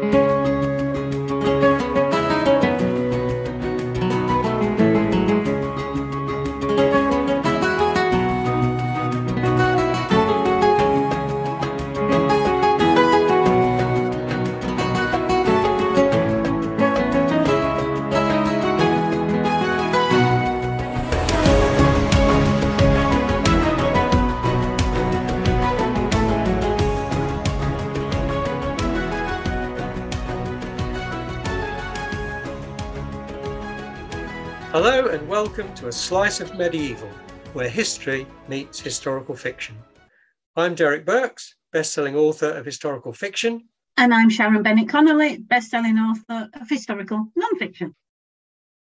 [0.00, 0.27] Hello and
[35.58, 37.10] welcome to A Slice of Medieval,
[37.52, 39.76] where history meets historical fiction.
[40.54, 43.66] I'm Derek Birks, best-selling author of historical fiction.
[43.96, 47.92] And I'm Sharon Bennett Connolly, best-selling author of historical nonfiction.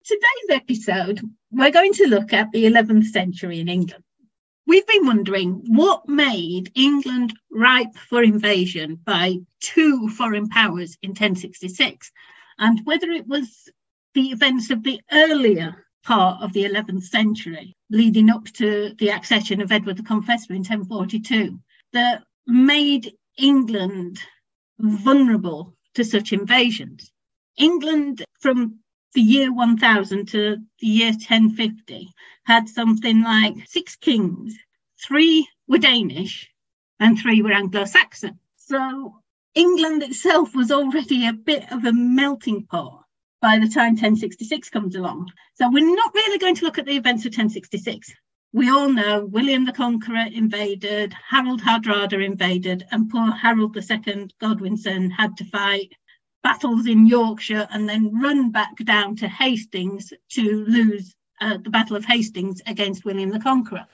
[0.03, 4.03] Today's episode, we're going to look at the 11th century in England.
[4.67, 12.12] We've been wondering what made England ripe for invasion by two foreign powers in 1066,
[12.59, 13.70] and whether it was
[14.13, 19.59] the events of the earlier part of the 11th century, leading up to the accession
[19.59, 21.59] of Edward the Confessor in 1042,
[21.93, 24.20] that made England
[24.79, 27.12] vulnerable to such invasions.
[27.57, 28.79] England, from
[29.13, 32.09] the year 1000 to the year 1050,
[32.45, 34.55] had something like six kings,
[35.03, 36.47] three were Danish
[36.99, 38.40] and three were Anglo Saxon.
[38.57, 39.21] So
[39.55, 43.04] England itself was already a bit of a melting pot
[43.46, 45.32] by the time 1066 comes along.
[45.54, 48.12] So we're not really going to look at the events of 1066.
[48.54, 55.12] We all know William the Conqueror invaded, Harold Hardrada invaded, and poor Harold II Godwinson
[55.12, 55.93] had to fight
[56.41, 61.98] battles in Yorkshire and then run back down to Hastings to lose uh, the Battle
[61.98, 63.85] of Hastings against William the Conqueror.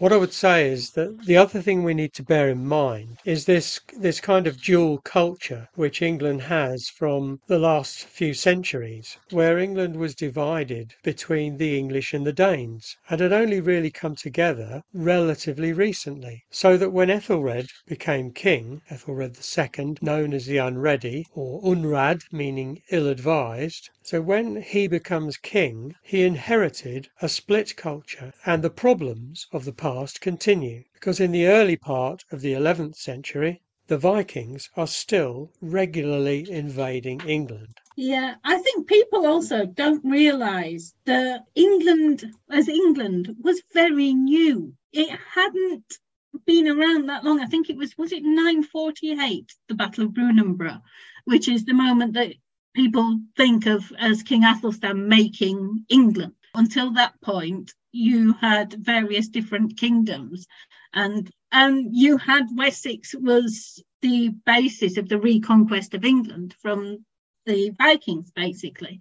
[0.00, 3.18] What I would say is that the other thing we need to bear in mind
[3.26, 9.18] is this this kind of dual culture which England has from the last few centuries,
[9.30, 14.16] where England was divided between the English and the Danes, and had only really come
[14.16, 16.44] together relatively recently.
[16.50, 22.80] So that when Ethelred became king, Ethelred II, known as the Unready, or Unrad, meaning
[22.90, 29.66] ill-advised, so when he becomes king, he inherited a split culture, and the problems of
[29.66, 29.89] the past
[30.20, 36.48] continue, because in the early part of the eleventh century the Vikings are still regularly
[36.48, 37.80] invading England.
[37.96, 44.72] Yeah, I think people also don't realise that England, as England, was very new.
[44.92, 45.98] It hadn't
[46.46, 47.40] been around that long.
[47.40, 50.80] I think it was, was it 948, the Battle of Brunanburh,
[51.24, 52.34] which is the moment that
[52.74, 56.34] people think of as King Athelstan making England.
[56.54, 60.46] Until that point, you had various different kingdoms,
[60.92, 67.04] and and you had Wessex was the basis of the reconquest of England from
[67.46, 69.00] the Vikings, basically.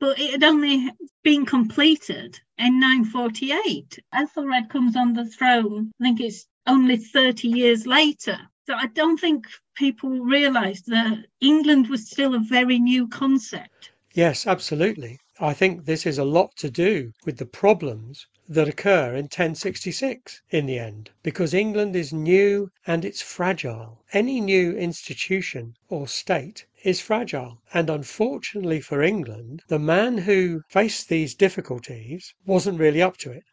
[0.00, 0.90] But it had only
[1.22, 3.98] been completed in 948.
[4.12, 8.38] Ethelred comes on the throne, I think it's only 30 years later.
[8.66, 13.92] So I don't think people realised that England was still a very new concept.
[14.14, 15.18] Yes, absolutely.
[15.40, 20.42] I think this is a lot to do with the problems that occur in 1066
[20.50, 24.04] in the end, because England is new and it's fragile.
[24.12, 27.60] Any new institution or state is fragile.
[27.72, 33.44] And unfortunately for England, the man who faced these difficulties wasn't really up to it.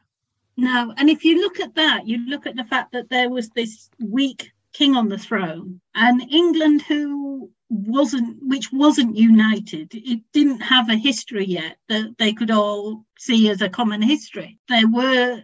[0.58, 3.50] No, and if you look at that, you look at the fact that there was
[3.50, 9.90] this weak king on the throne and England who wasn't which wasn't united.
[9.94, 14.60] It didn't have a history yet that they could all see as a common history.
[14.68, 15.42] There were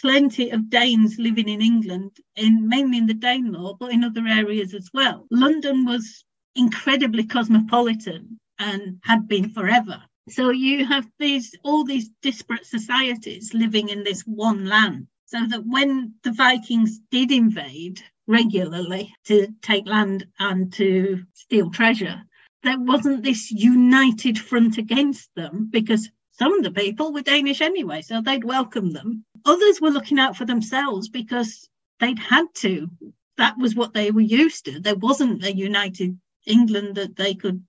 [0.00, 4.74] plenty of Danes living in England in mainly in the Danelaw but in other areas
[4.74, 5.26] as well.
[5.30, 10.00] London was incredibly cosmopolitan and had been forever.
[10.28, 15.66] So you have these all these disparate societies living in this one land so that
[15.66, 22.22] when the Vikings did invade regularly to take land and to steal treasure.
[22.62, 28.02] There wasn't this united front against them because some of the people were Danish anyway,
[28.02, 29.24] so they'd welcome them.
[29.44, 31.68] Others were looking out for themselves because
[32.00, 32.90] they'd had to.
[33.36, 34.80] That was what they were used to.
[34.80, 37.64] There wasn't a united England that they could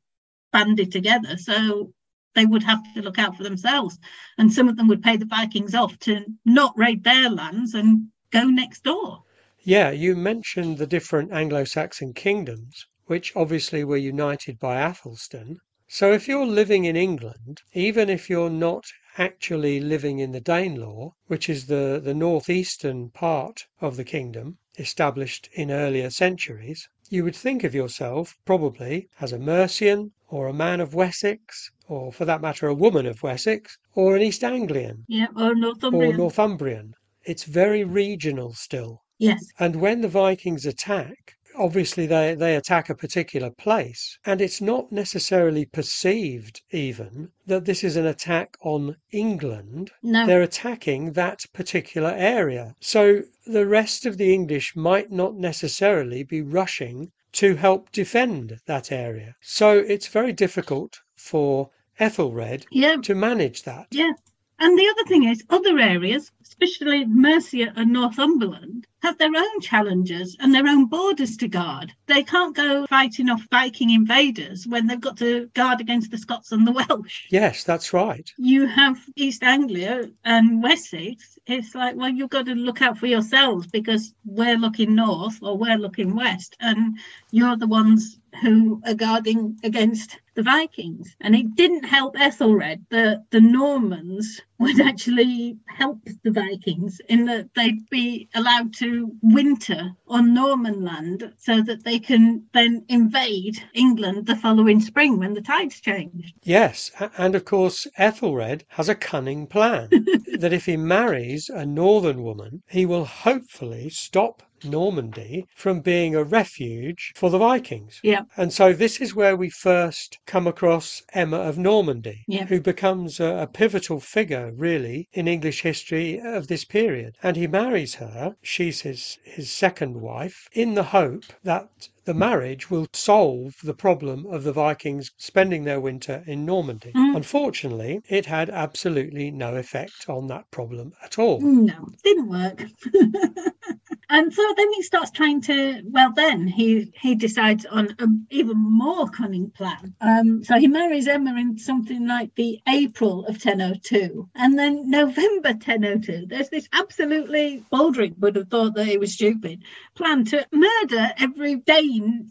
[0.52, 1.38] band it together.
[1.38, 1.94] So
[2.36, 3.98] they would have to look out for themselves.
[4.38, 8.10] And some of them would pay the Vikings off to not raid their lands and
[8.32, 9.24] go next door.
[9.64, 15.58] Yeah, you mentioned the different Anglo Saxon kingdoms, which obviously were united by Athelstan.
[15.90, 18.86] So if you're living in England, even if you're not
[19.18, 25.50] actually living in the Danelaw, which is the, the northeastern part of the kingdom, established
[25.54, 30.82] in earlier centuries, you would think of yourself probably as a Mercian or a man
[30.82, 35.28] of Wessex, or for that matter, a woman of Wessex, or an East Anglian Yeah,
[35.36, 36.18] or or Northumbrian.
[36.18, 36.94] Northumbrian.
[37.24, 39.04] It's very regional still.
[39.20, 39.42] yes.
[39.60, 44.92] And when the Vikings attack, obviously they, they attack a particular place, and it's not
[44.92, 49.92] necessarily perceived even that this is an attack on England.
[50.04, 50.26] No.
[50.26, 52.76] They're attacking that particular area.
[52.80, 58.92] So the rest of the English might not necessarily be rushing to help defend that
[58.92, 59.36] area.
[59.42, 61.70] So it's very difficult for
[62.00, 62.98] Ethelred Yeah.
[63.04, 63.88] to manage that.
[63.92, 64.12] Yeah.
[64.60, 70.36] And the other thing is, other areas, especially Mercia and Northumberland, have their own challenges
[70.40, 71.94] and their own borders to guard.
[72.08, 76.52] They can't go fighting off Viking invaders when they've got to guard against the Scots
[76.52, 77.28] and the Welsh.
[77.30, 78.32] Yes, that's right.
[78.38, 81.38] You have East Anglia and Wessex.
[81.46, 85.58] It's like, well, you've got to look out for yourselves because we're looking north or
[85.58, 86.98] we're looking west, and
[87.32, 91.16] you're the ones who are guarding against the Vikings.
[91.20, 97.54] And it didn't help Ethelred that the Normans would actually help the Vikings in that
[97.56, 104.28] they'd be allowed to winter on Norman land so that they can then invade England
[104.28, 106.34] the following spring when the tides change.
[106.44, 109.90] Yes, and of course, Ethelred has a cunning plan
[110.40, 116.24] that if he marries a northern woman, he will hopefully stop Normandy from being a
[116.24, 118.00] refuge for the Vikings.
[118.04, 118.22] Yeah.
[118.36, 122.46] And so this is where we first come across Emma of Normandy, Yeah.
[122.46, 127.18] who becomes a, a pivotal figure, really, in English history of this period.
[127.22, 132.72] And he marries her, she's his, his second wife, in the hope that the marriage
[132.72, 136.94] will solve the problem of the Vikings spending their winter in Normandy.
[136.94, 137.18] Mm.
[137.18, 141.42] Unfortunately, it had absolutely no effect on that problem at all.
[141.42, 142.64] No, didn't work.
[144.10, 145.82] and so then he starts trying to.
[145.84, 149.94] Well, then he he decides on an even more cunning plan.
[150.00, 155.50] Um, so he marries Emma in something like the April of 1002, and then November
[155.50, 156.28] 1002.
[156.28, 159.64] There's this absolutely Baldrick would have thought that it was stupid
[159.96, 161.56] plan to murder every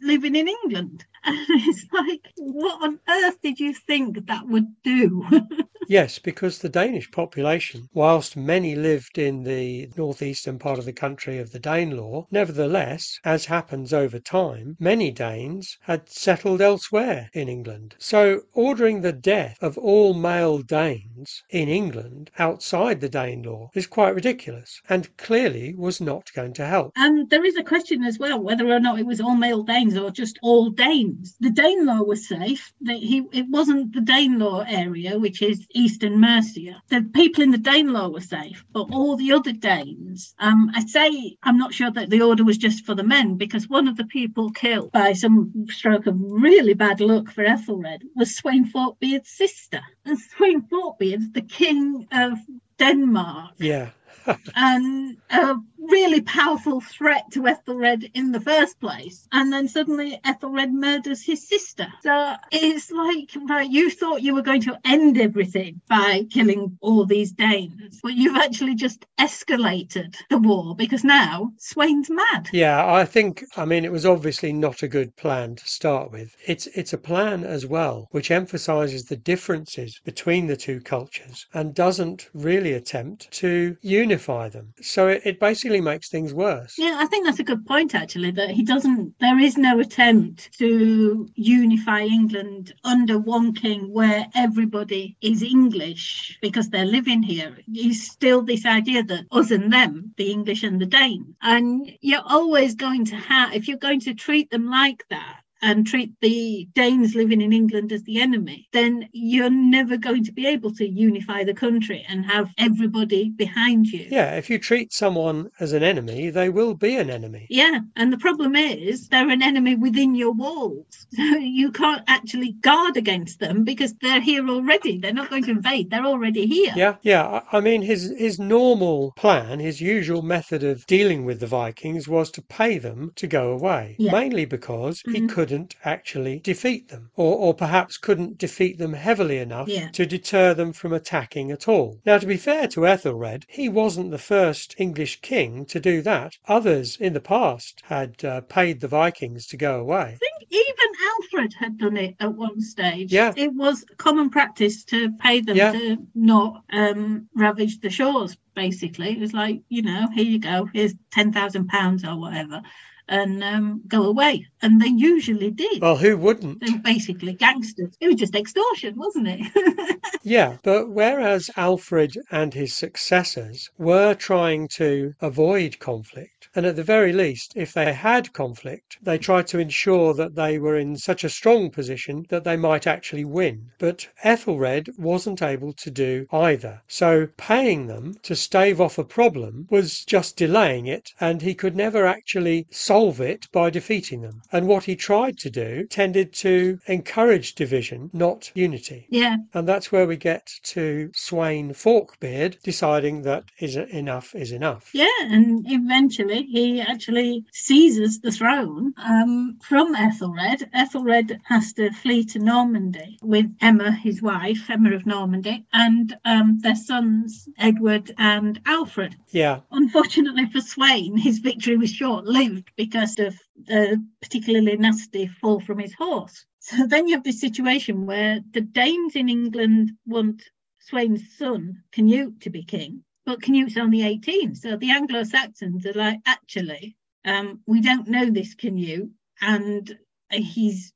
[0.03, 1.05] Living in England.
[1.27, 5.27] And it's like, what on earth did you think that would do?
[5.89, 11.39] Yes, because the Danish population, whilst many lived in the northeastern part of the country
[11.39, 17.95] of the Danelaw, nevertheless, as happens over time, many Danes had settled elsewhere in England.
[18.01, 24.17] So ordering the death of all male Danes in England outside the Danelaw is quite
[24.17, 26.95] ridiculous and clearly was not going to help.
[26.97, 29.97] And there is a question as well whether or not it was all male Danes
[29.97, 31.16] or just all Danes.
[31.41, 32.73] The Danelaw was safe.
[32.83, 36.83] That he it wasn't the Danelaw area, which is eastern Mercia.
[36.89, 40.35] The people in the Danelaw were safe, but all the other Danes.
[40.39, 43.69] Um, I say I'm not sure that the order was just for the men because
[43.69, 48.37] one of the people killed by some stroke of really bad luck for Ethelred was
[48.37, 49.81] Sweyn Forkbeard's sister.
[50.05, 52.39] And Sweyn Forkbeard's the king of
[52.79, 53.91] Denmark Yeah.
[54.57, 55.57] and a
[55.89, 59.29] really powerful threat to Ethelred in the first place.
[59.33, 61.87] And then suddenly Ethelred murders his sister.
[62.03, 67.05] So it's like, right, you thought you were going to end everything by killing all
[67.05, 72.49] these Danes, but you've actually just escalated the war because now Sweyn's mad.
[72.53, 76.35] Yeah, I think I mean it was obviously not a good plan to start with.
[76.47, 81.75] It's it's a plan as well which emphasizes the differences between the two cultures and
[81.75, 84.73] doesn't really attempt to unify them.
[84.81, 86.75] So it, it basically makes things worse.
[86.79, 90.57] Yeah, I think that's a good point actually, that he doesn't, there is no attempt
[90.59, 97.57] to unify England under one king where everybody is English because they're living here.
[97.73, 101.35] He's still this idea that us and them, the English and the Dane.
[101.43, 105.87] And you're always going to have, if you're going to treat them like that, and
[105.87, 110.47] treat the Danes living in England as the enemy, then you're never going to be
[110.47, 114.07] able to unify the country and have everybody behind you.
[114.11, 117.47] Yeah, if you treat someone as an enemy, they will be an enemy.
[117.51, 120.87] Yeah, and the problem is they're an enemy within your walls.
[121.17, 124.99] So you can't actually guard against them because they're here already.
[124.99, 125.91] They're not going to invade.
[125.91, 126.73] They're already here.
[126.77, 127.41] Yeah, yeah.
[127.53, 132.31] I mean, his his normal plan, his usual method of dealing with the Vikings was
[132.33, 134.13] to pay them to go away, Yeah.
[134.13, 135.29] mainly because he Mhm.
[135.47, 139.91] Couldn't actually defeat them, or or perhaps couldn't defeat them heavily enough Yeah.
[139.91, 142.01] to deter them from attacking at all.
[142.05, 146.37] Now, to be fair to Ethelred, he wasn't the first English king to do that.
[146.49, 150.17] Others in the past had uh, paid the Vikings to go away.
[150.17, 153.13] I think even Alfred had done it at one stage.
[153.13, 153.33] Yeah.
[153.37, 155.71] It was common practice to pay them Yeah.
[155.71, 159.11] to not um, ravage the shores, basically.
[159.11, 162.63] It was like, you know, here you go, here's £10,000 or whatever.
[163.09, 164.47] And um, go away.
[164.63, 165.81] And they usually did.
[165.81, 166.61] Well, who wouldn't?
[166.61, 167.95] They were basically gangsters.
[168.01, 170.01] It was just extortion, wasn't it?
[170.23, 176.83] yeah, but whereas Alfred and his successors were trying to avoid conflict, and at the
[176.83, 181.23] very least, if they had conflict, they tried to ensure that they were in such
[181.23, 183.71] a strong position that they might actually win.
[183.79, 186.83] But Ethelred wasn't able to do either.
[186.89, 191.77] So paying them to stave off a problem was just delaying it, and he could
[191.77, 194.41] never actually solve it by defeating them.
[194.51, 199.07] And what he tried to do tended to encourage division, not unity.
[199.11, 199.37] Yeah.
[199.53, 204.91] And that's where we get to Sweyn Forkbeard deciding that is enough is enough.
[204.95, 210.69] Yeah, and eventually he actually seizes the throne um, from Ethelred.
[210.73, 216.59] Ethelred has to flee to Normandy with Emma, his wife, Emma of Normandy, and um,
[216.61, 219.17] their sons Edward and Alfred.
[219.31, 219.61] Yeah.
[219.71, 223.35] Unfortunately for Sweyn, his victory was short lived because of
[223.69, 226.47] a particularly nasty fall from his horse.
[226.61, 230.43] So then you have this situation where the Danes in England want
[230.79, 234.55] Sweyn's son, Canute, to be king, but Canute's only 18.
[234.55, 239.99] So the Anglo Saxons are like, actually, um, we don't know this Canute, and
[240.31, 240.93] he's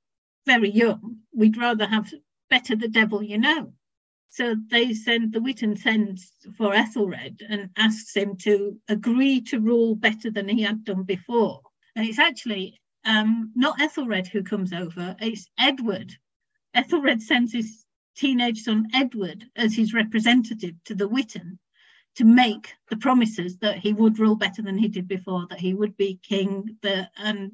[0.46, 1.18] very young.
[1.34, 2.12] We'd rather have
[2.48, 3.72] better the devil you know.
[4.28, 9.96] So they send the Witan sends for Ethelred and asks him to agree to rule
[9.96, 11.62] better than he had done before.
[11.96, 16.12] And it's actually um, not Ethelred who comes over, it's Edward.
[16.74, 17.84] Ethelred sends his
[18.16, 21.58] teenage son Edward as his representative to the Witan
[22.16, 25.74] to make the promises that he would rule better than he did before, that he
[25.74, 27.52] would be king, that and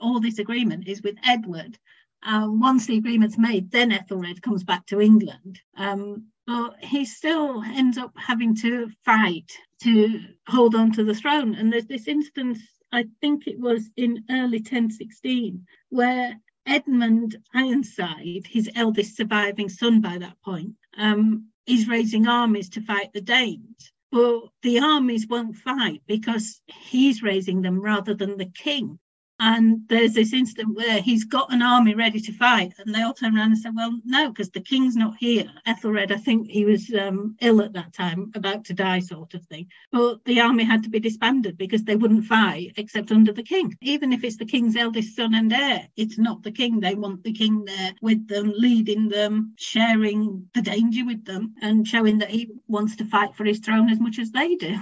[0.00, 1.78] all this agreement is with Edward.
[2.24, 5.60] Um, once the agreement's made, then Ethelred comes back to England.
[5.76, 9.50] Um, but he still ends up having to fight
[9.82, 11.54] to hold on to the throne.
[11.54, 12.60] And there's this instance,
[12.92, 20.18] I think it was in early 1016, where Edmund Ironside, his eldest surviving son by
[20.18, 23.92] that point, um, is raising armies to fight the Danes.
[24.10, 28.98] But the armies won't fight because he's raising them rather than the king.
[29.44, 33.12] And there's this instant where he's got an army ready to fight, and they all
[33.12, 36.64] turn around and say, "Well, no, because the king's not here." Ethelred, I think he
[36.64, 39.66] was um, ill at that time, about to die, sort of thing.
[39.90, 43.74] But the army had to be disbanded because they wouldn't fight except under the king.
[43.80, 46.78] Even if it's the king's eldest son and heir, it's not the king.
[46.78, 51.88] They want the king there with them, leading them, sharing the danger with them, and
[51.88, 54.78] showing that he wants to fight for his throne as much as they do.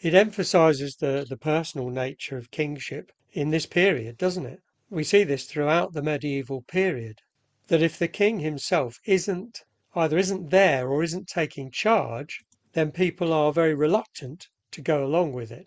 [0.00, 4.60] It emphasizes the, the personal nature of kingship in this period, doesn't it?
[4.90, 7.20] We see this throughout the medieval period
[7.68, 9.62] that if the king himself isn't
[9.94, 15.32] either isn't there or isn't taking charge, then people are very reluctant to go along
[15.32, 15.66] with it.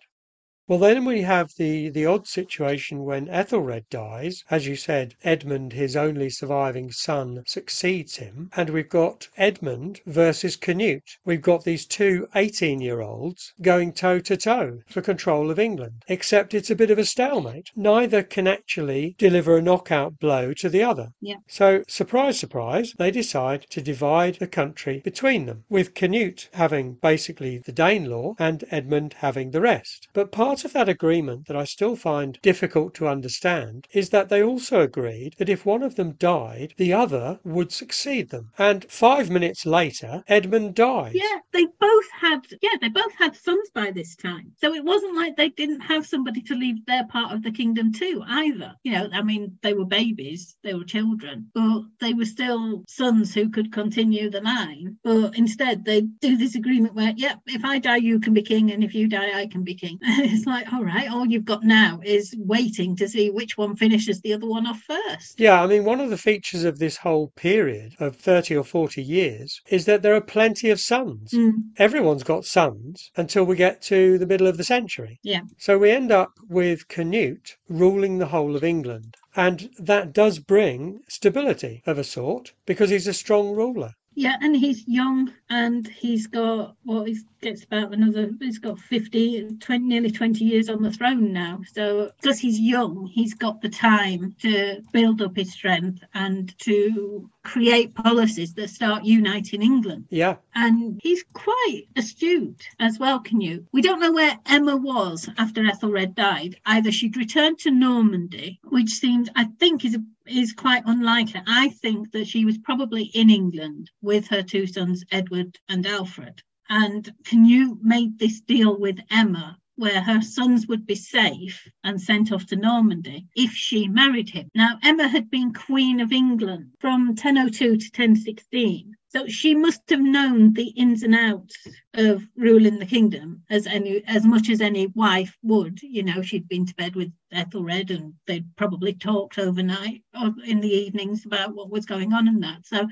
[0.68, 4.42] Well, then we have the, the odd situation when Ethelred dies.
[4.50, 8.50] As you said, Edmund, his only surviving son, succeeds him.
[8.56, 11.18] And we've got Edmund versus Canute.
[11.24, 16.02] We've got these two 18 year olds going toe to toe for control of England.
[16.08, 17.70] Except it's a bit of a stalemate.
[17.76, 21.10] Neither can actually deliver a knockout blow to the other.
[21.20, 21.36] Yeah.
[21.46, 27.58] So, surprise, surprise, they decide to divide the country between them, with Canute having basically
[27.58, 30.08] the Danelaw and Edmund having the rest.
[30.12, 34.42] But part of that agreement that I still find difficult to understand is that they
[34.42, 38.50] also agreed that if one of them died, the other would succeed them.
[38.58, 41.14] And five minutes later, Edmund died.
[41.14, 44.52] Yeah, they both had yeah, they both had sons by this time.
[44.58, 47.92] So it wasn't like they didn't have somebody to leave their part of the kingdom
[47.94, 48.74] to either.
[48.82, 53.34] You know, I mean, they were babies, they were children, but they were still sons
[53.34, 54.96] who could continue the line.
[55.02, 58.70] But instead they do this agreement where, yeah, if I die, you can be king,
[58.72, 59.98] and if you die, I can be king.
[60.02, 64.20] it's like, all right, all you've got now is waiting to see which one finishes
[64.20, 65.38] the other one off first.
[65.38, 69.02] Yeah, I mean, one of the features of this whole period of 30 or 40
[69.02, 71.32] years is that there are plenty of sons.
[71.32, 75.18] Mm, Everyone's got sons until we get to the middle of the century.
[75.22, 75.40] yeah.
[75.58, 79.14] So we end up with Canute ruling the whole of England.
[79.34, 83.90] And that does bring stability of a sort because he's a strong ruler.
[84.18, 89.58] Yeah, and he's young and he's got well, he gets about another he's got 50,
[89.60, 91.60] 20, nearly 20 years on the throne now.
[91.70, 97.30] So because he's young, he's got the time to build up his strength and to
[97.46, 100.04] create policies that start uniting England.
[100.10, 103.64] Yeah, And he's quite astute as well, can you?
[103.72, 106.56] We don't know where Emma was after Ethelred died.
[106.66, 111.40] Either she'd returned to Normandy, which seems, I think, is is quite unlikely.
[111.46, 116.42] I think that she was probably in England with her two sons, Edward and Alfred.
[116.68, 122.32] And Canute made this deal with Emma where her sons would be safe and sent
[122.32, 124.50] off to Normandy if she married him.
[124.54, 128.96] Now, Emma had been Queen of England from 1002 to 1016.
[129.08, 131.56] So she must have known the ins and outs
[131.94, 135.80] of ruling the kingdom as any as much as any wife would.
[135.82, 140.60] You know, she'd been to bed with Ethelred and they'd probably talked overnight or in
[140.60, 142.66] the evenings about what was going on and that.
[142.66, 142.88] So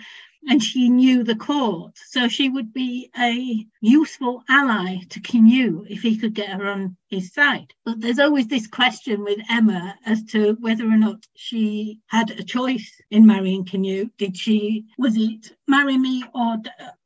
[0.49, 1.93] and she knew the court.
[2.09, 6.97] So she would be a useful ally to Canute if he could get her on
[7.09, 7.73] his side.
[7.85, 12.43] But there's always this question with Emma as to whether or not she had a
[12.43, 14.17] choice in marrying Canute.
[14.17, 16.57] Did she, was it marry me or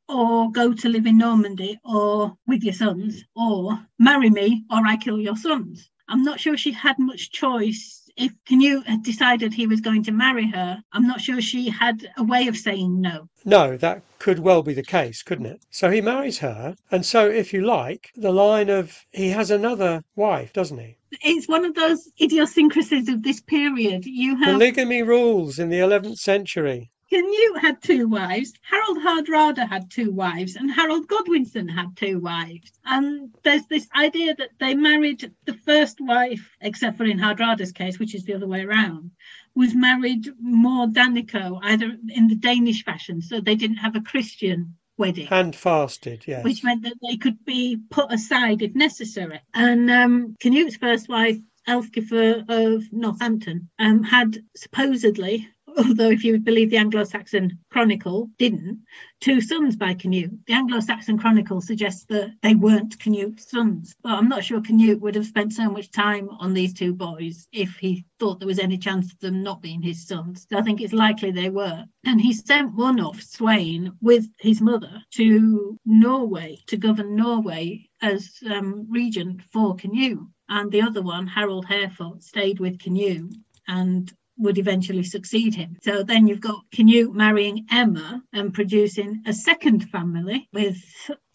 [0.09, 4.97] or go to live in Normandy or with your sons, or marry me or I
[4.97, 5.89] kill your sons.
[6.07, 10.11] I'm not sure she had much choice if Canute had decided he was going to
[10.11, 13.29] marry her, I'm not sure she had a way of saying no.
[13.45, 15.61] No, that could well be the case, couldn't it?
[15.69, 20.03] So he marries her, and so, if you like, the line of he has another
[20.15, 20.97] wife, doesn't he?
[21.11, 24.05] It's one of those idiosyncrasies of this period.
[24.05, 26.91] You have polygamy rules in the 11th century.
[27.09, 32.71] Canute had two wives, Harold Hardrada had two wives, and Harold Godwinson had two wives.
[32.85, 37.97] And there's this idea that they married the first wife, except for in Hardrada's case,
[37.97, 39.09] which is the other way around,
[39.55, 44.75] was married more Danico, either in the Danish fashion, so they didn't have a Christian
[44.99, 45.27] wedding.
[45.27, 46.43] Hand fasted, yes.
[46.43, 49.39] Which meant that they could be put aside if necessary.
[49.53, 51.37] And um, Canute's first wife,
[51.67, 55.47] Ælfgifu of Northampton, um, had supposedly
[55.77, 58.79] although if you believe the Anglo-Saxon Chronicle didn't,
[59.19, 60.31] two sons by Canute.
[60.47, 65.15] The Anglo-Saxon Chronicle suggests that they weren't Canute's sons, but I'm not sure Canute would
[65.15, 68.77] have spent so much time on these two boys if he thought there was any
[68.77, 70.47] chance of them not being his sons.
[70.49, 71.85] So I think it's likely they were.
[72.05, 78.31] And he sent one off, Sweyn, with his mother to Norway to govern Norway as
[78.49, 80.19] um, regent for Canute.
[80.47, 83.35] And the other one, Harold Harefoot, stayed with Canute
[83.67, 85.77] and would eventually succeed him.
[85.81, 90.81] So then you've got Canute marrying Emma and producing a second family with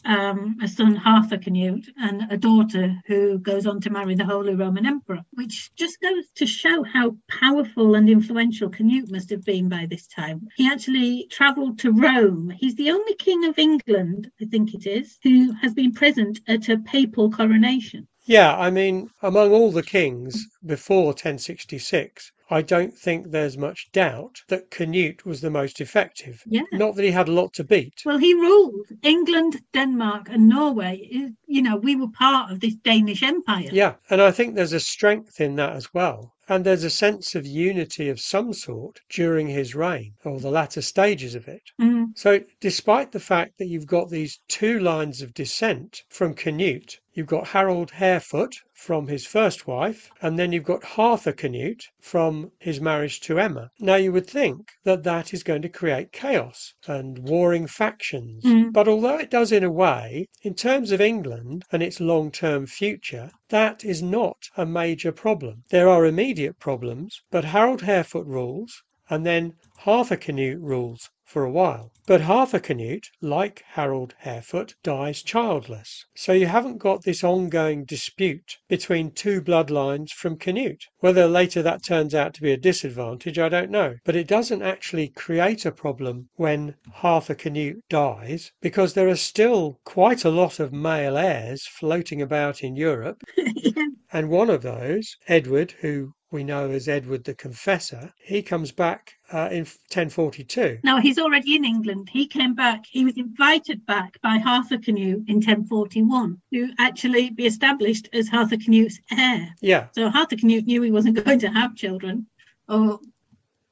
[0.05, 4.85] um, a son, Harthacanute, and a daughter who goes on to marry the Holy Roman
[4.85, 9.87] Emperor, which just goes to show how powerful and influential Canute must have been by
[9.89, 10.47] this time.
[10.55, 12.51] He actually travelled to Rome.
[12.57, 16.69] He's the only king of England, I think it is, who has been present at
[16.69, 18.07] a papal coronation.
[18.27, 24.43] Yeah, I mean, among all the kings before 1066, I don't think there's much doubt
[24.49, 26.43] that Canute was the most effective.
[26.45, 26.61] Yeah.
[26.71, 28.03] Not that he had a lot to beat.
[28.05, 31.33] Well, he ruled England, Denmark, and Norway.
[31.47, 33.69] You know, we were part of this Danish empire.
[33.71, 36.35] Yeah, and I think there's a strength in that as well.
[36.47, 40.83] And there's a sense of unity of some sort during his reign, or the latter
[40.83, 41.63] stages of it.
[41.81, 42.09] Mm.
[42.15, 47.25] So, despite the fact that you've got these two lines of descent from Canute, you've
[47.25, 53.21] got Harold Harefoot from his first wife, and then you've got Harthacanute from his marriage
[53.21, 53.71] to Emma.
[53.79, 58.43] Now, you would think that that is going to create chaos and warring factions.
[58.43, 58.73] Mm.
[58.73, 62.65] But although it does in a way, in terms of England and its long term
[62.65, 65.63] future, that is not a major problem.
[65.69, 71.91] There are immediate problems, but Harold Harefoot rules, and then Harthacanute rules for a while.
[72.05, 76.05] But Harthacanute, like Harold Harefoot, dies childless.
[76.15, 80.85] So you haven't got this ongoing dispute between two bloodlines from Canute.
[80.99, 83.95] Whether later that turns out to be a disadvantage, I don't know.
[84.03, 90.25] But it doesn't actually create a problem when Harthacanute dies, because there are still quite
[90.25, 93.23] a lot of male heirs floating about in Europe.
[94.13, 99.13] and one of those, Edward, who we know as Edward the Confessor, he comes back
[99.31, 100.79] uh, in 1042.
[100.83, 102.09] Now he's already in England.
[102.11, 102.85] He came back.
[102.85, 109.55] He was invited back by Harthacanute in 1041 to actually be established as Harthacanute's heir.
[109.61, 109.87] Yeah.
[109.93, 112.27] So Harthacanute knew he wasn't going to have children,
[112.67, 112.99] or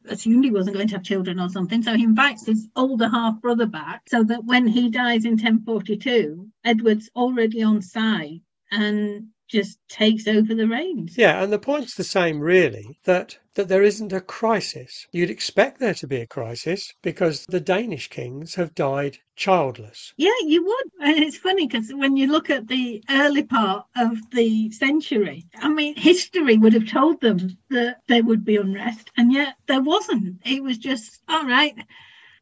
[0.08, 1.84] assumed he wasn't going to have children or something.
[1.84, 6.48] So he invites his older half brother back so that when he dies in 1042,
[6.64, 8.40] Edward's already on side
[8.72, 11.18] and just takes over the reins.
[11.18, 15.06] Yeah, and the point's the same really that that there isn't a crisis.
[15.12, 20.14] You'd expect there to be a crisis because the Danish kings have died childless.
[20.18, 20.86] Yeah, you would.
[21.02, 25.70] And it's funny because when you look at the early part of the century, I
[25.70, 30.42] mean, history would have told them that there would be unrest, and yet there wasn't.
[30.46, 31.76] It was just, all right,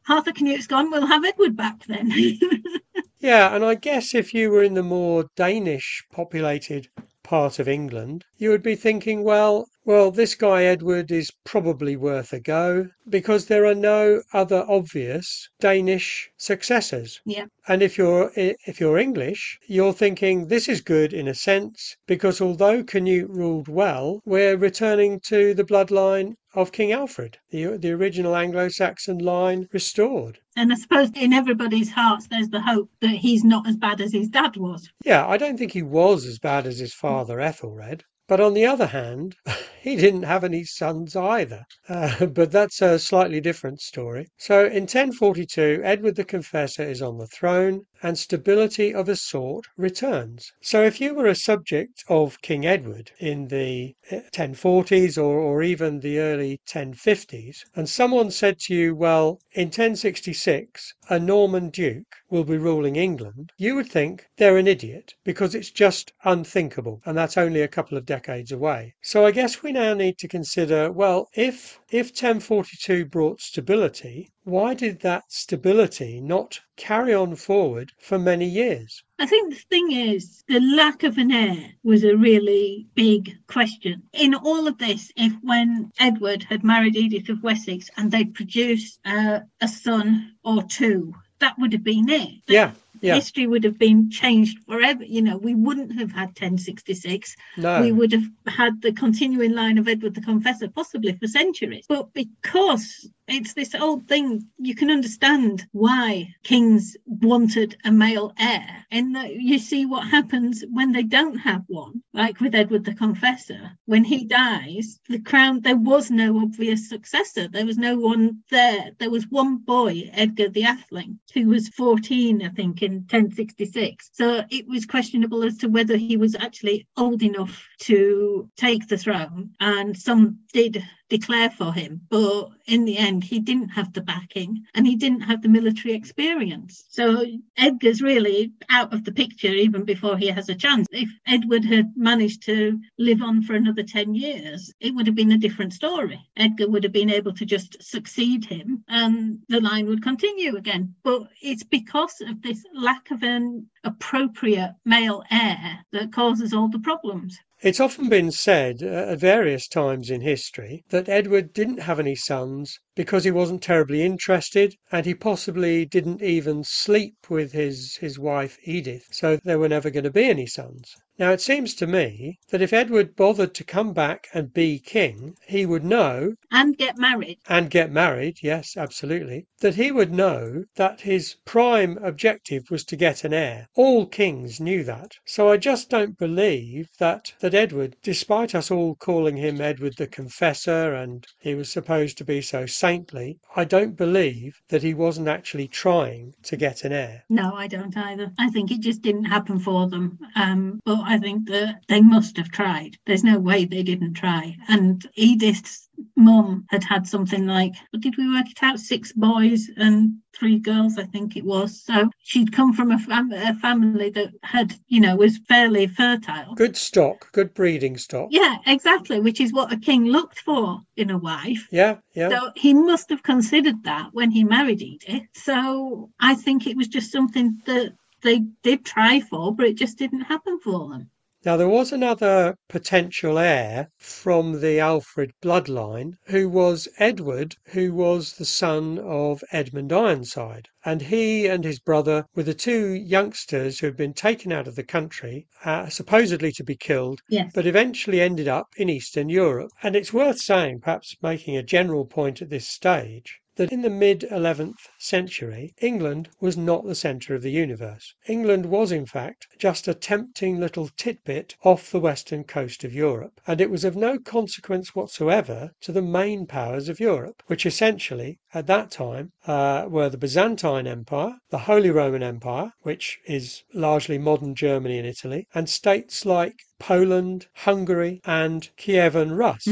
[0.08, 2.10] Harthacanute's gone, we'll have Edward back then.
[3.20, 6.88] yeah, and I guess if you were in the more Danish populated
[7.22, 12.32] part of England, you would be thinking, well, well, this guy Edward is probably worth
[12.32, 17.20] a go because there are no other obvious Danish successors.
[17.24, 17.46] Yeah.
[17.66, 22.40] And if you're if you're English, you're thinking this is good in a sense because
[22.40, 28.36] although Canute ruled well, we're returning to the bloodline of King Alfred, the, the original
[28.36, 30.38] Anglo Saxon line restored.
[30.56, 34.12] And I suppose in everybody's hearts, there's the hope that he's not as bad as
[34.12, 34.90] his dad was.
[35.04, 38.04] Yeah, I don't think he was as bad as his father Ethelred.
[38.28, 39.36] But on the other hand,
[39.82, 41.64] he didn't have any sons either.
[41.88, 44.28] Uh, but that's a slightly different story.
[44.38, 49.66] So in 1042, Edward the Confessor is on the throne and stability of a sort
[49.76, 50.52] returns.
[50.60, 55.62] So if you were a subject of King Edward in the 1040s uh, or, or
[55.62, 62.16] even the early 1050s, and someone said to you, well, in 1066, a Norman duke
[62.28, 67.00] will be ruling England, you would think they're an idiot because it's just unthinkable.
[67.04, 68.94] And that's only a couple of decades away.
[69.02, 74.74] So I guess we now need to consider well, if if 1042 brought stability, why
[74.74, 79.02] did that stability not carry on forward for many years?
[79.18, 84.02] I think the thing is, the lack of an heir was a really big question.
[84.12, 88.98] In all of this, if when Edward had married Edith of Wessex and they'd produced
[89.04, 92.42] uh, a son or two, that would have been it.
[92.48, 92.72] Yeah.
[93.00, 93.16] Yeah.
[93.16, 95.02] history would have been changed forever.
[95.02, 97.34] You know, we wouldn't have had 1066.
[97.56, 97.80] No.
[97.80, 101.84] We would have had the continuing line of Edward the Confessor, possibly for centuries.
[101.88, 108.86] But because it's this old thing, you can understand why kings wanted a male heir.
[108.90, 113.72] And you see what happens when they don't have one, like with Edward the Confessor.
[113.86, 117.48] When he dies, the crown, there was no obvious successor.
[117.48, 118.90] There was no one there.
[118.98, 124.10] There was one boy, Edgar the Atheling, who was 14, I think, in in 1066.
[124.12, 128.98] So it was questionable as to whether he was actually old enough to take the
[128.98, 129.50] throne.
[129.60, 132.00] And some did declare for him.
[132.08, 135.94] But in the end, he didn't have the backing and he didn't have the military
[135.94, 136.84] experience.
[136.88, 137.26] So
[137.58, 140.86] Edgar's really out of the picture even before he has a chance.
[140.90, 145.32] If Edward had managed to live on for another 10 years, it would have been
[145.32, 146.18] a different story.
[146.38, 150.94] Edgar would have been able to just succeed him and the line would continue again.
[151.02, 156.78] But it's because of this lack of an appropriate male heir that causes all the
[156.78, 157.38] problems.
[157.64, 162.16] It's often been said uh, at various times in history that Edward didn't have any
[162.16, 168.18] sons because he wasn't terribly interested and he possibly didn't even sleep with his, his
[168.18, 170.92] wife Edith, so there were never going to be any sons.
[171.22, 175.36] Now it seems to me that if Edward bothered to come back and be king,
[175.46, 177.38] he would know and get married.
[177.48, 179.46] And get married, yes, absolutely.
[179.60, 183.68] That he would know that his prime objective was to get an heir.
[183.76, 185.12] All kings knew that.
[185.24, 190.08] So I just don't believe that that Edward, despite us all calling him Edward the
[190.08, 195.28] Confessor and he was supposed to be so saintly, I don't believe that he wasn't
[195.28, 197.22] actually trying to get an heir.
[197.28, 198.32] No, I don't either.
[198.40, 200.18] I think it just didn't happen for them.
[200.34, 202.96] Um, but I think that they must have tried.
[203.06, 204.56] There's no way they didn't try.
[204.68, 208.78] And Edith's mum had had something like, did we work it out?
[208.78, 211.82] Six boys and three girls, I think it was.
[211.82, 216.54] So she'd come from a, fam- a family that had, you know, was fairly fertile.
[216.54, 218.28] Good stock, good breeding stock.
[218.30, 221.68] Yeah, exactly, which is what a king looked for in a wife.
[221.70, 222.30] Yeah, yeah.
[222.30, 225.24] So he must have considered that when he married Edith.
[225.34, 229.98] So I think it was just something that they did try for, but it just
[229.98, 231.10] didn't happen for them.
[231.44, 238.34] Now, there was another potential heir from the Alfred bloodline who was Edward, who was
[238.34, 240.68] the son of Edmund Ironside.
[240.84, 244.76] And he and his brother were the two youngsters who had been taken out of
[244.76, 247.50] the country, uh, supposedly to be killed, yes.
[247.52, 249.72] but eventually ended up in Eastern Europe.
[249.82, 253.90] And it's worth saying, perhaps making a general point at this stage, that in the
[253.90, 258.14] mid 11th century England was not the centre of the universe.
[258.26, 263.40] England was, in fact, just a tempting little titbit off the western coast of Europe,
[263.46, 268.38] and it was of no consequence whatsoever to the main powers of Europe, which essentially,
[268.54, 274.16] at that time, uh, were the Byzantine Empire, the Holy Roman Empire, which is largely
[274.16, 279.66] modern Germany and Italy, and states like Poland, Hungary, and Kievan Rus.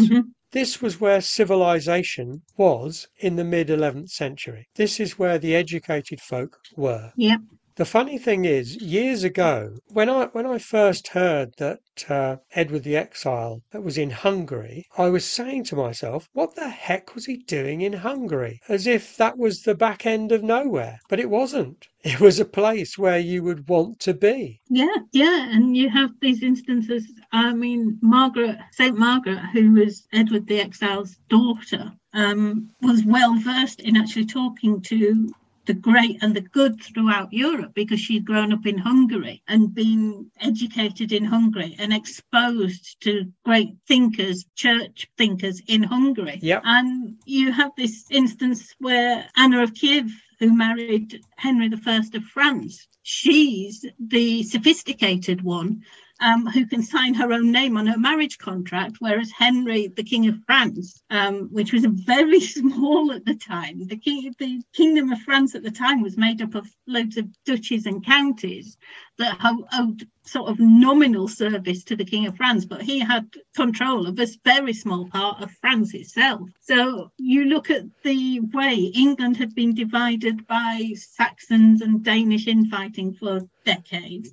[0.53, 4.67] This was where civilization was in the mid 11th century.
[4.75, 7.13] This is where the educated folk were.
[7.17, 7.41] Yep.
[7.77, 12.83] The funny thing is, years ago, when I when I first heard that uh, Edward
[12.83, 17.37] the Exile was in Hungary, I was saying to myself, what the heck was he
[17.37, 18.61] doing in Hungary?
[18.69, 20.99] As if that was the back end of nowhere.
[21.09, 21.87] But it wasn't.
[22.03, 24.61] It was a place where you would want to be.
[24.69, 27.13] Yeah, yeah, and you have these instances.
[27.31, 33.81] I mean, Margaret, Saint Margaret, who was Edward the Exile's daughter, um, was well versed
[33.81, 35.33] in actually talking to
[35.67, 40.31] the great and the good throughout Europe because she'd grown up in Hungary and been
[40.41, 46.39] educated in Hungary and exposed to great thinkers, church thinkers in Hungary.
[46.43, 46.63] Yep.
[46.65, 52.89] And you have this instance where Anna of Kiev, who married Henry I of France,
[53.03, 55.83] she's the sophisticated one
[56.21, 60.29] um, who can sign her own name on her marriage contract, whereas Henry, the King
[60.29, 65.21] of France, um, which was very small at the time, the, king, the Kingdom of
[65.23, 68.77] France at the time was made up of loads of duchies and counties
[69.19, 69.39] that
[69.73, 74.19] owed sort of nominal service to the King of France, but he had control of
[74.19, 76.49] a very small part of France itself.
[76.61, 83.15] So you look at the way England had been divided by Saxons and Danish infighting
[83.15, 84.31] for decades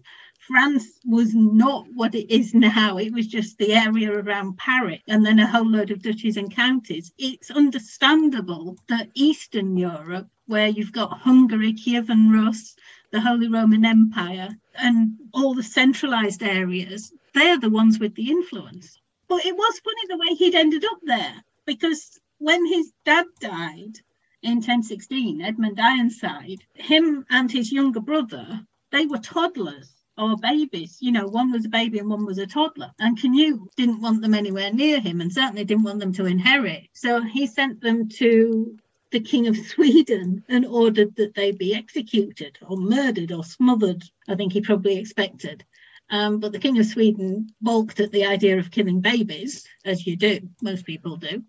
[0.48, 2.98] France was not what it is now.
[2.98, 6.50] It was just the area around Paris and then a whole load of duchies and
[6.50, 7.12] counties.
[7.18, 12.78] It's understandable that Eastern Europe, where you've got Hungary, Kievan Rus,
[13.12, 19.02] the Holy Roman Empire, and all the centralized areas, they're the ones with the influence.
[19.28, 24.00] But it was funny the way he'd ended up there because when his dad died
[24.42, 30.98] in 1016, Edmund Ironside, him and his younger brother, they were toddlers or babies.
[31.00, 32.92] You know, one was a baby and one was a toddler.
[33.00, 36.88] And Canute didn't want them anywhere near him and certainly didn't want them to inherit.
[36.94, 38.78] So he sent them to
[39.12, 44.36] the King of Sweden and ordered that they be executed or murdered or smothered, I
[44.36, 45.64] think he probably expected.
[46.10, 50.16] Um, but the King of Sweden balked at the idea of killing babies, as you
[50.16, 51.44] do, most people do,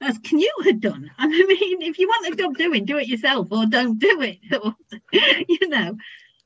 [0.00, 1.10] as Canute had done.
[1.18, 4.38] I mean, if you want a job doing, do it yourself or don't do it,
[4.62, 4.74] or,
[5.12, 5.96] you know.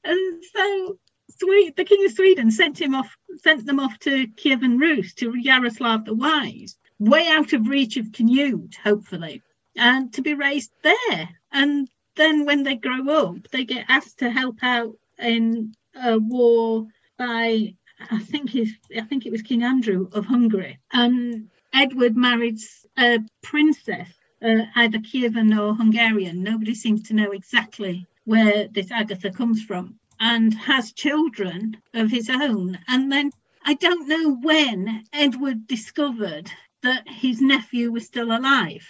[0.04, 0.98] And so
[1.40, 6.04] the King of Sweden sent him off, sent them off to Kievan Rus to Yaroslav
[6.04, 9.42] the Wise, way out of reach of Canute, hopefully,
[9.76, 11.28] and to be raised there.
[11.52, 16.86] And then when they grow up, they get asked to help out in a war
[17.18, 17.74] by
[18.10, 20.78] I think his I think it was King Andrew of Hungary.
[20.92, 22.58] And Edward married
[22.98, 24.08] a princess,
[24.42, 26.42] uh, either Kievan or Hungarian.
[26.42, 32.30] Nobody seems to know exactly where this Agatha comes from and has children of his
[32.30, 32.78] own.
[32.88, 33.30] And then
[33.64, 36.50] I don't know when Edward discovered
[36.82, 38.86] that his nephew was still alive.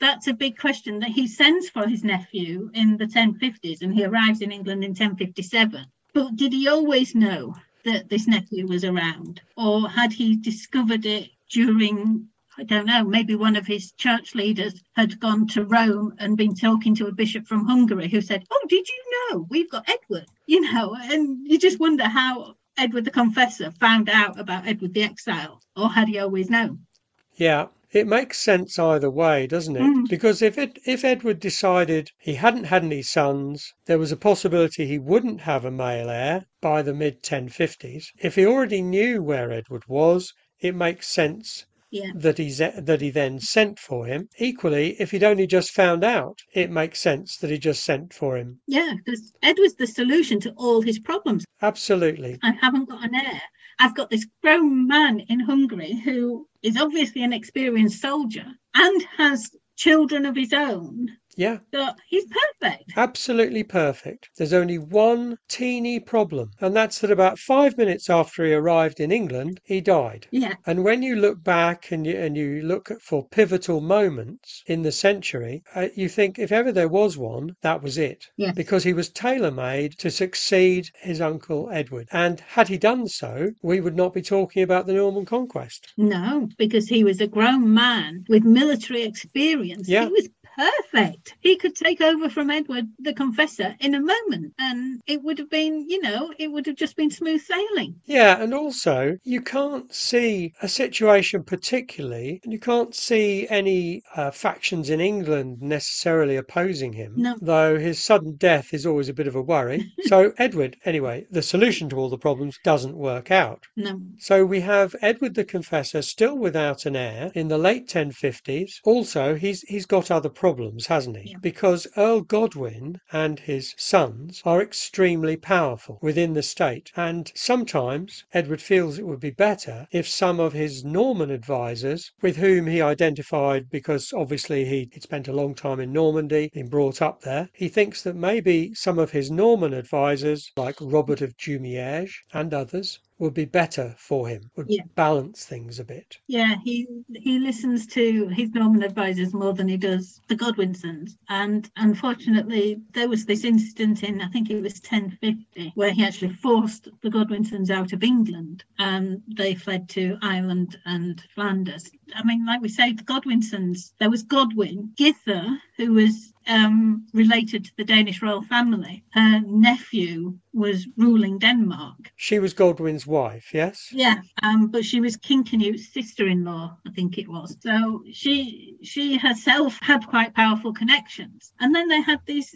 [0.00, 4.04] That's a big question that he sends for his nephew in the 1050s and he
[4.04, 5.84] arrives in England in 1057.
[6.14, 9.40] But did he always know that this nephew was around?
[9.56, 14.82] Or had he discovered it during I don't know, maybe one of his church leaders
[14.96, 18.66] had gone to Rome and been talking to a bishop from Hungary who said, Oh,
[18.68, 20.26] did you know we've got Edward?
[20.46, 25.02] You know, and you just wonder how Edward the Confessor found out about Edward the
[25.02, 26.86] Exile, or had he always known?
[27.34, 29.82] Yeah, it makes sense either way, doesn't it?
[29.82, 30.08] Mm.
[30.08, 34.86] Because if it, if Edward decided he hadn't had any sons, there was a possibility
[34.86, 38.06] he wouldn't have a male heir by the mid 1050s.
[38.18, 42.10] If he already knew where Edward was, it makes sense Yeah.
[42.16, 44.28] that he that he then sent for him.
[44.38, 48.36] Equally, if he'd only just found out, it makes sense that he just sent for
[48.36, 48.60] him.
[48.66, 51.44] Yeah, because Ed was the solution to all his problems.
[51.62, 52.38] Absolutely.
[52.42, 53.40] I haven't got an heir.
[53.78, 59.50] I've got this grown man in Hungary who is obviously an experienced soldier and has
[59.76, 61.08] children of his own.
[61.38, 62.24] Yeah, So he's
[62.60, 62.92] perfect.
[62.96, 64.28] absolutely perfect.
[64.36, 69.12] There's only one teeny problem, and that's that about five minutes after he arrived in
[69.12, 70.26] England, he died.
[70.32, 74.82] Yeah, And when you look back and you, and you look for pivotal moments in
[74.82, 78.24] the century, uh, you think if ever there was one, that was it.
[78.36, 78.56] Yes.
[78.56, 82.08] Because he was tailor made to succeed his uncle Edward.
[82.10, 85.86] And had he done so, we would not be talking about the Norman conquest.
[85.96, 89.88] no, because he was a grown man with military experience.
[89.88, 90.06] Yeah.
[90.06, 91.34] He was perfect.
[91.40, 95.50] He could take over from Edward the Confessor in a moment, and it would have
[95.50, 97.94] been, you know, it would have just been smooth sailing.
[98.06, 104.30] Yeah, and also you can't see a situation particularly, and you can't see any uh,
[104.32, 107.36] factions in England necessarily opposing him, No.
[107.40, 109.92] though his sudden death is always a bit of a worry.
[110.06, 113.64] so, Edward, anyway, the solution to all the problems doesn't work out.
[113.76, 118.80] No, So we have Edward the Confessor still without an heir in the late 1050s.
[118.84, 120.47] Also, he's he's got other problems.
[120.48, 121.32] Problems, hasn't he?
[121.32, 121.36] Yeah.
[121.42, 128.62] Because Earl Godwin and his sons are extremely powerful within the state, and sometimes Edward
[128.62, 133.68] feels it would be better if some of his Norman advisers, with whom he identified
[133.68, 137.68] because obviously he had spent a long time in Normandy, been brought up there, he
[137.68, 143.34] thinks that maybe some of his Norman advisers, like Robert of Jumièges and others, would
[143.34, 144.82] be better for him, would Yeah.
[144.94, 146.18] balance things a bit.
[146.28, 151.16] Yeah, he he listens to his Norman advisors more than he does the Godwinsons.
[151.28, 156.34] And unfortunately, there was this incident in I think it was 1050 where he actually
[156.34, 161.90] forced the Godwinsons out of England and they fled to Ireland and Flanders.
[162.14, 163.92] I mean, like we say, the Godwinsons.
[163.98, 169.04] There was Godwin, Githa, who was um, related to the Danish royal family.
[169.10, 172.12] Her nephew was ruling Denmark.
[172.16, 173.88] She was Godwin's wife, yes?
[173.92, 177.56] Yeah, um, but she was King Canute's sister-in-law, I think it was.
[177.60, 181.52] So she she herself had quite powerful connections.
[181.60, 182.54] And then they had these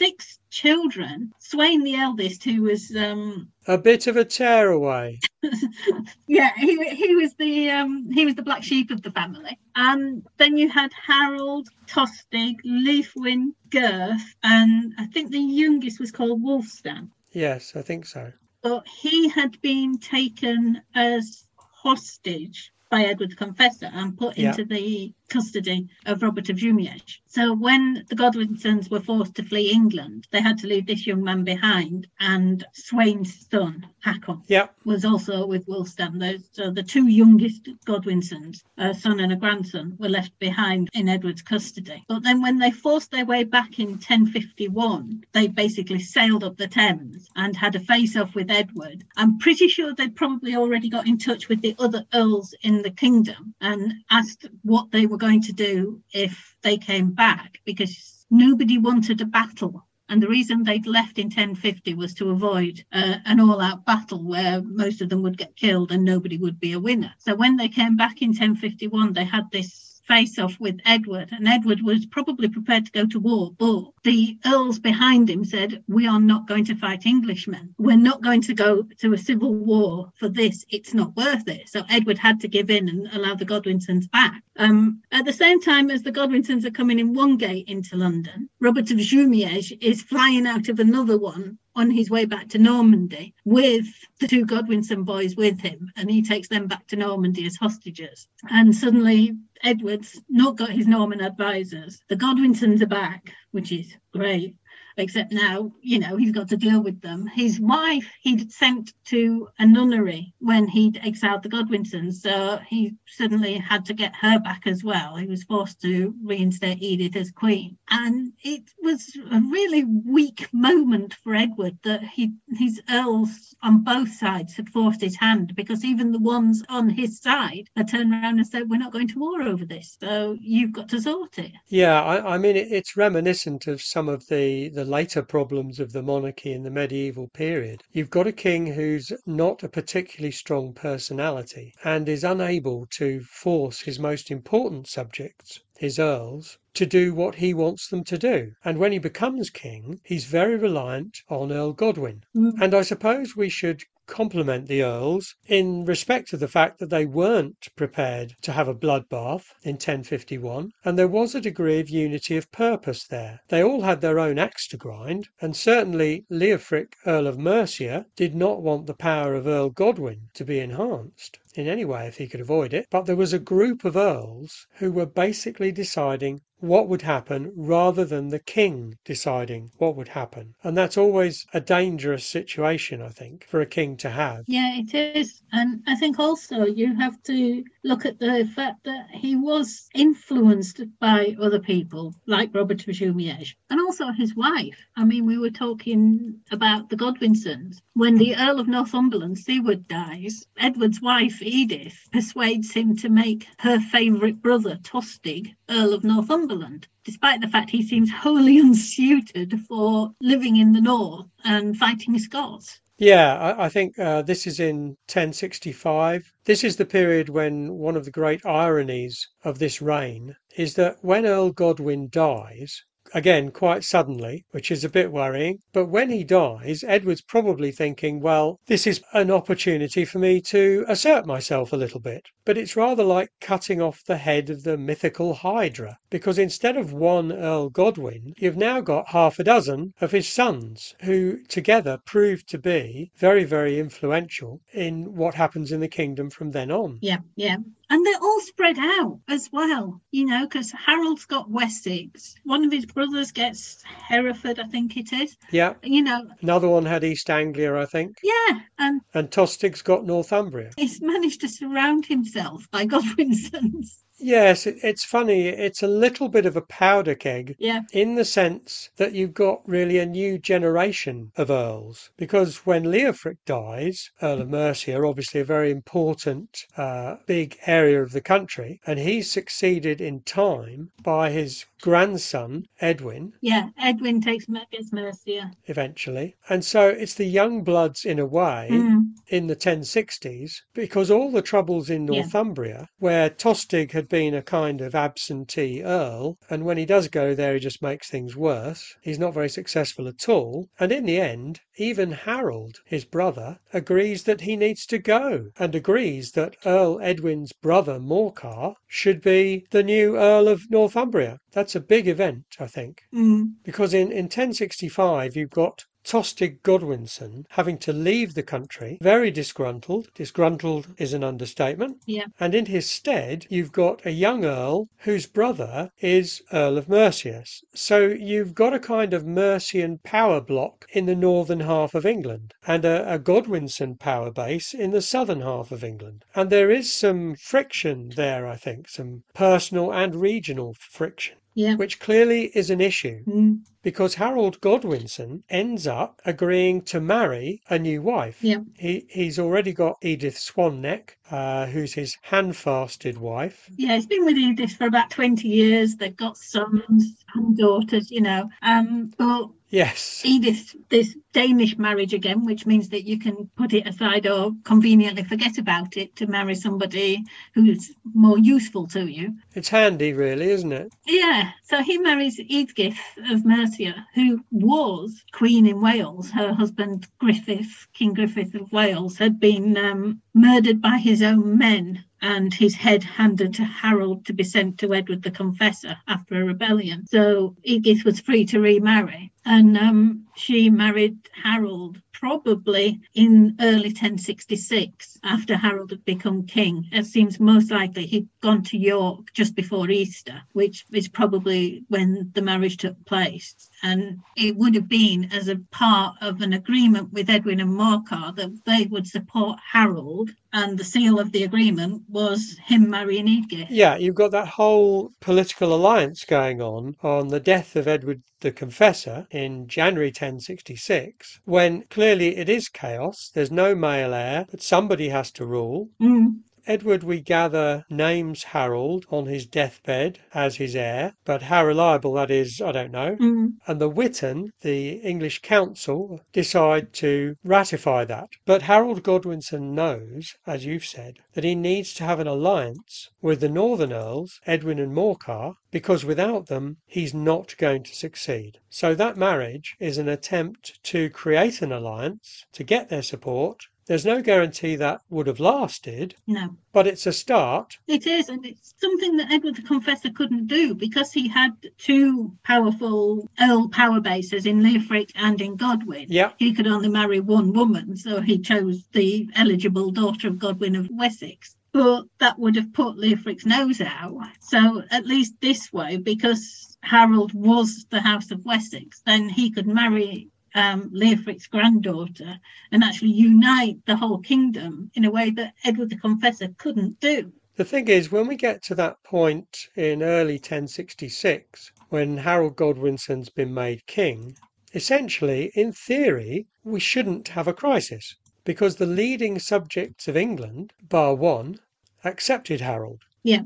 [0.00, 1.30] six children.
[1.38, 5.18] Sweyn, the eldest, who was um, A bit of a tearaway.
[6.26, 9.58] yeah, he he was the um he was the black sheep of the family.
[9.74, 16.42] And then you had Harold, Tostig, Leofwine, Gyrth, and I think the youngest was called
[16.42, 17.08] Wolfstan.
[17.32, 18.32] Yes, I think so.
[18.62, 21.46] but he had been taken as
[21.82, 24.50] hostage by Edward the Confessor and put Yeah.
[24.50, 27.18] into the custody of Robert of Jumièges.
[27.26, 31.22] So when the Godwinsons were forced to flee England, they had to leave this young
[31.22, 36.18] man behind, and Sweyn's son, Hakon, Yeah, was also with Wulstan.
[36.18, 41.08] Those, so the two youngest Godwinsons, a son and a grandson, were left behind in
[41.08, 42.04] Edward's custody.
[42.08, 46.66] But then when they forced their way back in 1051, they basically sailed up the
[46.66, 49.04] Thames and had a face-off with Edward.
[49.16, 52.90] I'm pretty sure they'd probably already got in touch with the other earls in the
[52.90, 58.78] kingdom and asked what they were going to do if they came back because nobody
[58.78, 63.38] wanted a battle and the reason they'd left in 1050 was to avoid uh, an
[63.38, 66.80] all out battle where most of them would get killed and nobody would be a
[66.80, 67.14] winner.
[67.18, 71.46] So when they came back in 1051, they had this face off with Edward, and
[71.46, 73.52] Edward was probably prepared to go to war.
[73.56, 77.76] But the earls behind him said, We are not going to fight Englishmen.
[77.78, 80.66] We're not going to go to a civil war for this.
[80.68, 81.68] It's not worth it.
[81.68, 84.42] So Edward had to give in and allow the Godwinsons back.
[84.56, 88.50] Um, at the same time as the Godwinsons are coming in one gate into London,
[88.58, 93.32] Robert of Jumièges is flying out of another one on his way back to Normandy
[93.44, 93.86] with
[94.18, 98.26] the two Godwinson boys with him, and he takes them back to Normandy as hostages.
[98.50, 102.02] And suddenly, Edward's not got his Norman advisors.
[102.08, 104.56] The Godwinsons are back, which is great.
[104.96, 107.26] Except now, you know, he's got to deal with them.
[107.26, 113.54] His wife he'd sent to a nunnery when he'd exiled the Godwinsons, so he suddenly
[113.54, 115.16] had to get her back as well.
[115.16, 117.76] He was forced to reinstate Edith as queen.
[117.90, 124.12] And it was a really weak moment for Edward that he his earls on both
[124.12, 128.38] sides had forced his hand because even the ones on his side had turned around
[128.38, 131.52] and said, We're not going to war over this, so you've got to sort it.
[131.68, 135.92] Yeah, I, I mean, it, it's reminiscent of some of the, the later problems of
[135.92, 137.82] the monarchy in the medieval period.
[137.92, 143.80] You've got a king who's not a particularly strong personality and is unable to force
[143.80, 148.52] his most important subjects, his earls, to do what he wants them to do.
[148.64, 152.22] And when he becomes king, he's very reliant on Earl Godwin.
[152.34, 152.52] Mm.
[152.60, 157.06] And I suppose we should compliment the earls in respect of the fact that they
[157.06, 162.36] weren't prepared to have a bloodbath in 1051, and there was a degree of unity
[162.36, 163.40] of purpose there.
[163.48, 168.34] They all had their own axe to grind, and certainly Leofric, Earl of Mercia, did
[168.34, 172.28] not want the power of Earl Godwin to be enhanced in any way if he
[172.28, 172.86] could avoid it.
[172.90, 178.04] But there was a group of earls who were basically deciding what would happen rather
[178.04, 180.54] than the king deciding what would happen.
[180.62, 184.44] And that's always a dangerous situation, I think, for a king to have.
[184.46, 185.40] Yeah, it is.
[185.52, 190.82] And I think also you have to look at the fact that he was influenced
[190.98, 194.76] by other people, like Robert of Jumièges, and also his wife.
[194.96, 197.78] I mean, we were talking about the Godwinsons.
[197.94, 203.80] When the Earl of Northumberland, Siward, dies, Edward's wife, Edith, persuades him to make her
[203.80, 210.56] favourite brother, Tostig, Earl of Northumberland despite the fact he seems wholly unsuited for living
[210.56, 212.80] in the north and fighting Scots.
[212.98, 216.30] Yeah, I, I think uh, this is in 1065.
[216.44, 220.98] This is the period when one of the great ironies of this reign is that
[221.00, 225.58] when Earl Godwin dies, again quite suddenly, which is a bit worrying.
[225.72, 230.84] But when he dies, Edward's probably thinking, well, this is an opportunity for me to
[230.88, 232.22] assert myself a little bit.
[232.44, 236.92] But it's rather like cutting off the head of the mythical Hydra, because instead of
[236.92, 242.46] one Earl Godwin, you've now got half a dozen of his sons, who together prove
[242.46, 246.98] to be very, very influential in what happens in the kingdom from then on.
[247.02, 247.56] Yeah, yeah.
[247.92, 252.36] And they're all spread out as well, you know, because Harold's got Wessex.
[252.44, 255.36] One of his brothers gets Hereford, I think it is.
[255.50, 255.74] Yeah.
[255.82, 258.16] You know, Another one had East Anglia, I think.
[258.22, 258.60] yeah.
[258.78, 260.70] And And Tostig's got Northumbria.
[260.76, 264.04] he's managed to surround himself by Godwin's sons.
[264.22, 265.48] Yes, it, it's funny.
[265.48, 269.66] It's a little bit of a powder keg Yeah, in the sense that you've got
[269.66, 272.10] really a new generation of earls.
[272.18, 278.12] Because when Leofric dies, Earl of Mercia, obviously a very important uh, big area of
[278.12, 283.68] the country, and he's succeeded in time by his grandson Edwin yeah.
[283.78, 285.50] Edwin takes gets Mercia.
[285.66, 286.36] eventually.
[286.48, 291.30] And so it's the young bloods in a way Mm, in the 1060s because all
[291.30, 292.20] the troubles in Yeah.
[292.20, 297.34] Northumbria, where Tostig had been a kind of absentee earl, and when he does go
[297.34, 298.94] there, he just makes things worse.
[299.02, 300.68] He's not very successful at all.
[300.78, 305.74] And in the end, even Harold, his brother, agrees that he needs to go and
[305.74, 311.38] agrees that Earl Edwin's brother Morcar should be the new Earl of Northumbria.
[311.52, 313.02] That's a big event, I think.
[313.12, 319.30] mm, Because in, in 1065, you've got Tostig Godwinson having to leave the country, very
[319.30, 320.08] disgruntled.
[320.14, 321.98] Disgruntled is an understatement.
[322.06, 322.24] yeah.
[322.40, 327.44] And in his stead, you've got a young earl whose brother is Earl of Mercia.
[327.74, 332.54] So you've got a kind of Mercian power block in the northern half of England
[332.66, 336.24] and a, a Godwinson power base in the southern half of England.
[336.34, 341.74] And there is some friction there, I think, some personal and regional friction, Yeah.
[341.76, 347.78] which clearly is an issue Mm, because Harold Godwinson ends up agreeing to marry a
[347.78, 348.38] new wife.
[348.42, 348.60] Yeah.
[348.78, 353.68] He he's already got Edith Swanneck, uh, who's his handfasted wife.
[353.76, 355.96] yeah, he's been with Edith for about 20 years.
[355.96, 358.50] They've got sons and daughters, you know.
[358.62, 360.22] Um, but Yes.
[360.24, 365.22] Edith, this Danish marriage again, which means that you can put it aside or conveniently
[365.22, 367.22] forget about it to marry somebody
[367.54, 369.36] who's more useful to you.
[369.54, 370.92] It's handy, really, isn't it?
[371.06, 372.98] Yeah, so he marries Edgith
[373.30, 376.32] of Mercia, who was Queen in Wales.
[376.32, 382.04] Her husband, Griffith, King Griffith of Wales, had been um, murdered by his own men
[382.22, 386.44] and his head handed to Harold to be sent to Edward the Confessor after a
[386.44, 387.06] rebellion.
[387.06, 389.32] So Edgith was free to remarry.
[389.44, 396.86] And um, she married Harold probably in early 1066 after Harold had become king.
[396.92, 402.30] It seems most likely he'd gone to York just before Easter, which is probably when
[402.34, 403.70] the marriage took place.
[403.82, 408.34] And it would have been as a part of an agreement with Edwin and Morcar
[408.36, 410.30] that they would support Harold.
[410.52, 413.68] And the seal of the agreement was him marrying Edgith.
[413.70, 418.50] Yeah, you've got that whole political alliance going on on the death of Edward the
[418.50, 423.30] Confessor in January 1066, when clearly it is chaos.
[423.34, 425.90] There's no male heir, but somebody has to rule.
[426.00, 432.12] Mm, Edward, we gather, names Harold on his deathbed as his heir, but how reliable
[432.14, 433.16] that is, I don't know.
[433.16, 438.28] mm, And the Witan, the English council, decide to ratify that.
[438.44, 443.40] But Harold Godwinson knows, as you've said, that he needs to have an alliance with
[443.40, 448.58] the Northern Earls, Edwin and Morcar, because without them, he's not going to succeed.
[448.68, 453.62] So that marriage is an attempt to create an alliance, to get their support.
[453.90, 456.56] There's no guarantee that would have lasted, no.
[456.72, 457.76] but it's a start.
[457.88, 462.36] It is, and it's something that Edward the Confessor couldn't do because he had two
[462.44, 466.06] powerful Earl power bases in Leofric and in Godwin.
[466.08, 470.76] Yeah, He could only marry one woman, so he chose the eligible daughter of Godwin
[470.76, 471.56] of Wessex.
[471.72, 474.20] But that would have put Leofric's nose out.
[474.38, 479.66] So at least this way, because Harold was the House of Wessex, then he could
[479.66, 482.38] marry um, Leofric's granddaughter
[482.72, 487.32] and actually unite the whole kingdom in a way that Edward the Confessor couldn't do.
[487.56, 493.28] The thing is, when we get to that point in early 1066, when Harold Godwinson's
[493.28, 494.36] been made king,
[494.72, 501.14] essentially, in theory, we shouldn't have a crisis because the leading subjects of England, bar
[501.14, 501.60] one,
[502.04, 503.02] accepted Harold.
[503.22, 503.42] Yeah.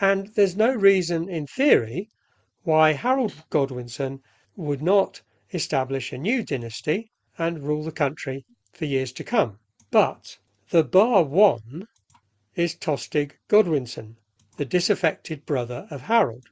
[0.00, 2.08] And there's no reason, in theory,
[2.64, 4.20] why Harold Godwinson
[4.56, 5.22] would not
[5.52, 9.58] establish a new dynasty and rule the country for years to come.
[9.90, 10.38] But
[10.70, 11.86] the bar one
[12.54, 14.16] is Tostig Godwinson,
[14.56, 16.46] the disaffected brother of Harold.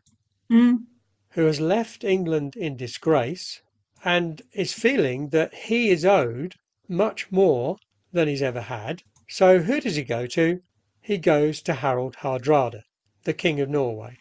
[0.51, 0.87] Mm,
[1.31, 3.63] who has left England in disgrace
[4.05, 6.55] and is feeling that he is owed
[6.89, 7.77] much more
[8.13, 9.03] than he's ever had.
[9.29, 10.61] So who does he go to?
[11.01, 12.83] He goes to Harald Hardrada,
[13.25, 14.19] the King of Norway.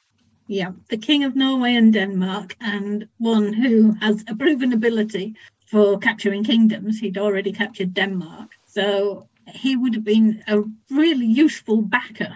[0.49, 5.35] Yeah, the King of Norway and Denmark, and one who has a proven ability
[5.67, 6.99] for capturing kingdoms.
[6.99, 8.49] He'd already captured Denmark.
[8.65, 12.35] So he would have been a really useful backer.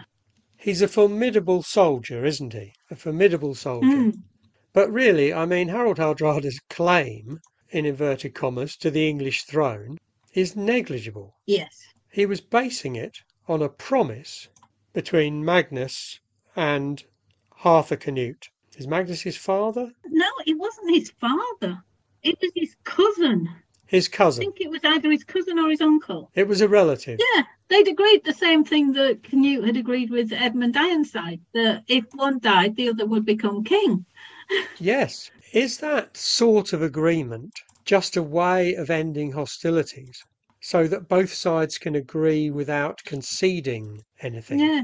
[0.57, 2.73] He's a formidable soldier, isn't he?
[2.91, 3.87] A formidable soldier.
[3.87, 4.21] Mm,
[4.73, 7.39] But really, I mean, Harald Hardrada's claim,
[7.71, 9.97] in inverted commas, to the English throne
[10.33, 11.33] is negligible.
[11.47, 11.81] yes.
[12.11, 14.47] He was basing it on a promise
[14.93, 16.19] between Magnus
[16.55, 17.03] and
[17.63, 18.49] Harthacanute.
[18.77, 19.93] Is Magnus his father?
[20.05, 21.81] No, it wasn't his father.
[22.21, 23.47] It was his cousin.
[23.85, 24.41] His cousin.
[24.41, 26.29] I think it was either his cousin or his uncle.
[26.35, 27.19] It was a relative.
[27.35, 32.03] Yeah, they'd agreed the same thing that Canute had agreed with Edmund Ironside that if
[32.13, 34.05] one died, the other would become king.
[34.77, 35.31] Yes.
[35.53, 37.53] Is that sort of agreement
[37.85, 40.21] just a way of ending hostilities
[40.59, 44.59] so that both sides can agree without conceding anything?
[44.59, 44.81] Yeah,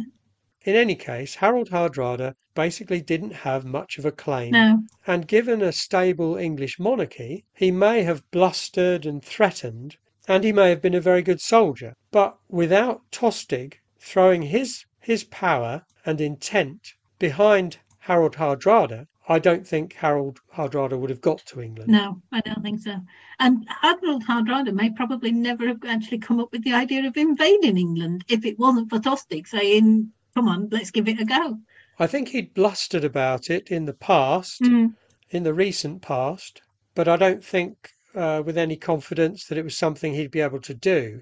[0.70, 5.64] In any case, Harald Hardrada basically didn't have much of a claim no, and given
[5.64, 9.98] a stable English monarchy, he may have blustered and threatened,
[10.28, 11.96] and he may have been a very good soldier.
[12.12, 19.94] But without Tostig throwing his his power and intent behind Harald Hardrada, I don't think
[19.94, 21.90] Harald Hardrada would have got to England.
[21.90, 23.02] no, I don't think so.
[23.40, 27.80] And Harald Hardrada may probably never have actually come up with the idea of invading
[27.80, 31.60] England if it wasn't for Tostig saying, come on, let's give it a go.
[32.00, 34.94] I think he'd blustered about it in the past, Mm,
[35.32, 36.62] in the recent past,
[36.96, 40.62] but I don't think uh, with any confidence that it was something he'd be able
[40.62, 41.22] to do.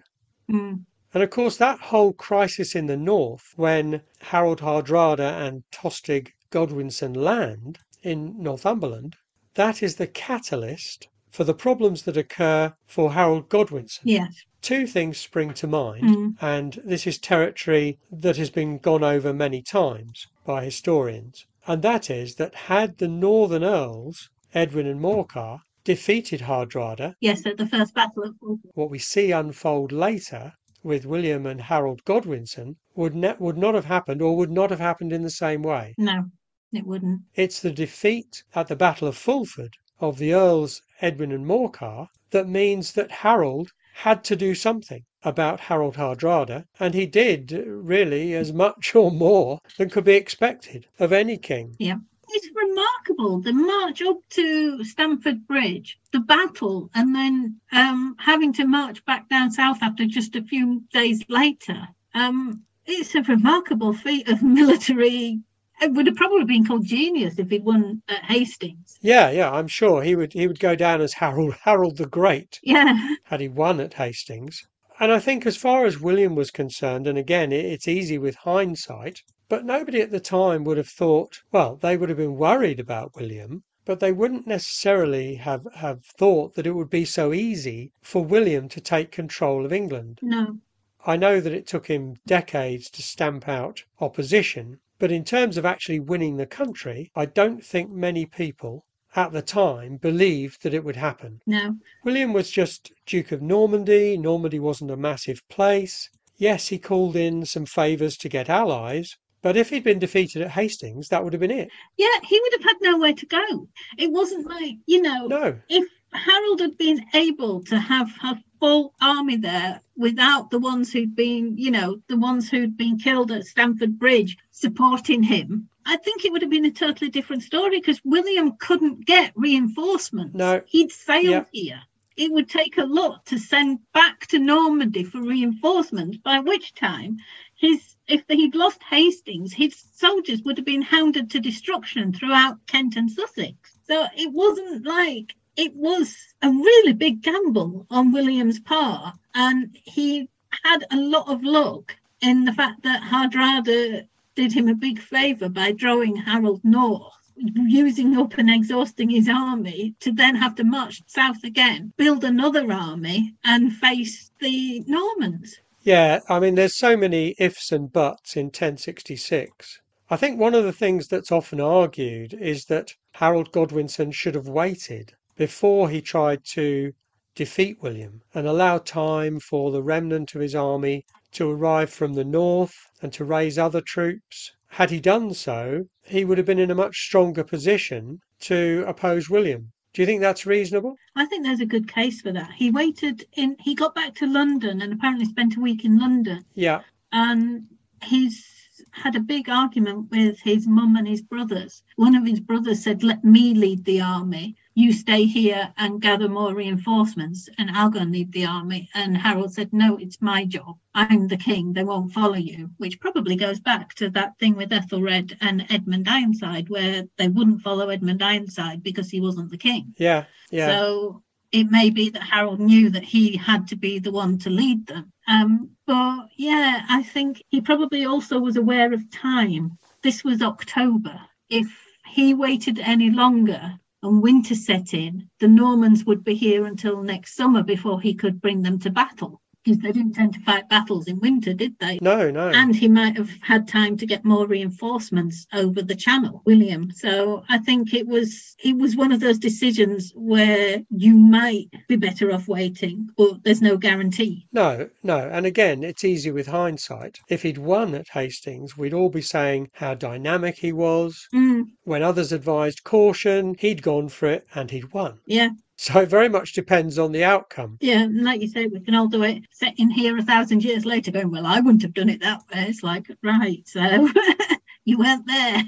[0.52, 6.30] mm, And of course, that whole crisis in the north, when Harald Hardrada and Tostig
[6.52, 9.16] Godwinson land in Northumberland,
[9.56, 14.04] that is the catalyst for the problems that occur for Harold Godwinson.
[14.06, 14.44] yes.
[14.68, 16.36] Two things spring to mind, Mm.
[16.42, 21.46] and this is territory that has been gone over many times by historians.
[21.66, 27.56] And that is that had the northern earls, Edwin and Morcar, defeated Hardrada, Yes, at
[27.56, 28.36] the first battle of
[28.74, 30.52] what we see unfold later
[30.84, 34.82] with William and Harold Godwinson would ne- would not have happened or would not have
[34.82, 35.96] happened in the same way.
[35.98, 36.26] No,
[36.74, 37.22] it wouldn't.
[37.36, 42.50] It's the defeat at the Battle of Fulford of the Earls Edwin and Morcar that
[42.50, 48.54] means that Harold had to do something about Harald Hardrada, and he did really as
[48.54, 51.76] much or more than could be expected of any king.
[51.80, 51.98] Yeah.
[52.30, 58.68] It's remarkable the march up to Stamford Bridge, the battle, and then um, having to
[58.68, 61.88] march back down south after just a few days later.
[62.14, 65.40] Um, it's a remarkable feat of military.
[65.80, 68.98] It would have probably been called genius if he'd won at Hastings.
[69.02, 72.60] Yeah, yeah, I'm sure he would he would go down as Harold Harold the Great.
[72.64, 74.68] Yeah, had he won at Hastings.
[75.00, 79.22] And I think, as far as William was concerned, and again, it's easy with hindsight,
[79.48, 83.16] but nobody at the time would have thought, well, they would have been worried about
[83.16, 88.26] William, but they wouldn't necessarily have, have thought that it would be so easy for
[88.26, 90.18] William to take control of England.
[90.24, 90.58] no,
[91.06, 95.66] I know that it took him decades to stamp out opposition, but in terms of
[95.66, 98.86] actually winning the country, I don't think many people
[99.16, 101.40] at the time believed that it would happen.
[101.46, 104.18] no, William was just Duke of Normandy.
[104.18, 106.10] Normandy wasn't a massive place.
[106.38, 110.52] Yes, he called in some favours to get allies, but if he'd been defeated at
[110.52, 111.70] Hastings, that would have been it.
[111.98, 113.68] yeah, he would have had nowhere to go.
[113.98, 115.28] It wasn't like you know.
[115.28, 120.92] No, if Harold had been able to have a full army there without the ones
[120.92, 125.98] who'd been, you know, the ones who'd been killed at Stamford Bridge supporting him, I
[125.98, 130.36] think it would have been a totally different story because William couldn't get reinforcements.
[130.36, 130.62] No.
[130.66, 131.46] He'd failed Yeah.
[131.52, 131.82] here.
[132.18, 137.18] It would take a lot to send back to Normandy for reinforcements, by which time
[137.56, 142.96] his if he'd lost Hastings, his soldiers would have been hounded to destruction throughout Kent
[142.96, 143.78] and Sussex.
[143.88, 150.30] So it wasn't like it was a really big gamble on William's part, and he
[150.64, 155.50] had a lot of luck in the fact that Hardrada did him a big favour
[155.50, 161.02] by drawing Harold north, using up and exhausting his army to then have to march
[161.08, 165.60] south again, build another army, and face the Normans.
[165.82, 169.80] yeah, I mean, there's so many ifs and buts in 1066.
[170.10, 174.48] I think one of the things that's often argued is that Harold Godwinson should have
[174.48, 176.94] waited before he tried to
[177.36, 182.26] defeat William and allow time for the remnant of his army to arrive from the
[182.26, 186.72] north and to raise other troops had he done so, he would have been in
[186.72, 189.72] a much stronger position to oppose William.
[189.94, 190.98] Do you think that's reasonable?
[191.16, 192.52] I think there's a good case for that.
[192.52, 196.44] He waited in, he got back to London and apparently spent a week in London.
[196.54, 196.82] Yeah.
[197.12, 197.64] And
[198.04, 198.46] he's
[198.92, 201.82] had a big argument with his mum and his brothers.
[201.96, 204.56] One of his brothers said, Let me lead the army.
[204.78, 208.92] You stay here and gather more reinforcements, and I'll go and lead the army.
[208.94, 210.78] And Harold said, No, it's my job.
[210.94, 211.74] I'm the king.
[211.74, 216.08] They won't follow you, which probably goes back to that thing with Ethelred and Edmund
[216.08, 219.96] Ironside, where they wouldn't follow Edmund Ironside because he wasn't the king.
[219.98, 220.26] Yeah.
[220.52, 220.68] Yeah.
[220.68, 224.52] So it may be that Harold knew that he had to be the one to
[224.52, 225.12] lead them.
[225.28, 229.80] Um, but yeah, I think he probably also was aware of time.
[230.04, 231.20] This was October.
[231.50, 231.68] If
[232.06, 237.36] he waited any longer and winter set in, the Normans would be here until next
[237.36, 241.08] summer before he could bring them to battle because they didn't tend to fight battles
[241.08, 242.00] in winter, did they?
[242.02, 242.48] no, no.
[242.50, 246.90] And he might have had time to get more reinforcements over the channel, William.
[246.92, 251.98] So I think it was it was one of those decisions where you might be
[251.98, 254.48] better off waiting, but there's no guarantee.
[254.54, 255.18] No, no.
[255.18, 257.20] And again, it's easy with hindsight.
[257.30, 261.28] If he'd won at Hastings, we'd all be saying how dynamic he was.
[261.36, 265.20] Mm, When others advised caution, he'd gone for it and he'd won.
[265.26, 265.50] yeah,
[265.80, 267.78] So it very much depends on the outcome.
[267.82, 268.02] yeah.
[268.02, 271.12] And like you say, we can all do it sitting here a thousand years later
[271.12, 272.66] going, Well, I wouldn't have done it that way.
[272.68, 274.10] It's like, right, so
[274.86, 275.64] you weren't there.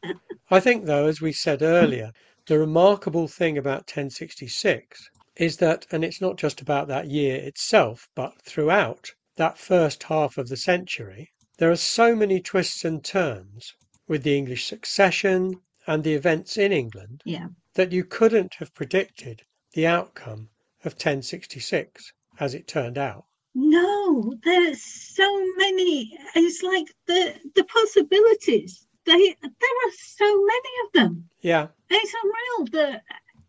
[0.50, 2.12] I think, though, as we said earlier,
[2.46, 8.06] the remarkable thing about 1066 is that, and it's not just about that year itself,
[8.14, 13.74] but throughout that first half of the century, there are so many twists and turns
[14.06, 15.54] with the English succession
[15.86, 17.48] and the events in England yeah.
[17.74, 19.42] that you couldn't have predicted
[19.74, 20.48] the outcome
[20.84, 23.24] of 1066 as it turned out.
[23.54, 26.18] No, there's so many.
[26.34, 28.86] It's like the the possibilities.
[29.04, 31.28] They there are so many of them.
[31.40, 32.66] Yeah, It's unreal.
[32.72, 33.00] The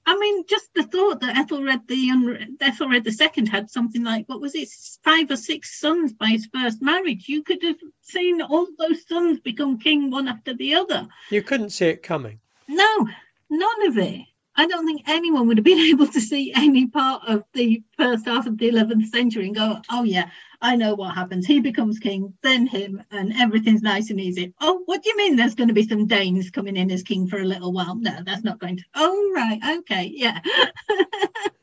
[0.08, 4.42] I mean, just the thought that Ethelred the Un- the Second had something like what
[4.42, 4.70] was it,
[5.04, 7.28] five or six sons by his first marriage.
[7.28, 11.08] You could have seen all those sons become king one after the other.
[11.32, 12.40] you couldn't see it coming.
[12.68, 13.08] No,
[13.50, 14.22] none of it.
[14.58, 18.26] I don't think anyone would have been able to see any part of the first
[18.26, 20.30] half of the 11th century and go, oh, yeah,
[20.62, 21.46] I know what happens.
[21.46, 24.54] He becomes king, then him, and everything's nice and easy.
[24.62, 27.28] Oh, what do you mean there's going to be some Danes coming in as king
[27.28, 27.96] for a little while?
[27.96, 28.84] No, that's not going to.
[28.96, 29.60] Oh, right.
[29.80, 30.12] Okay.
[30.14, 30.40] Yeah.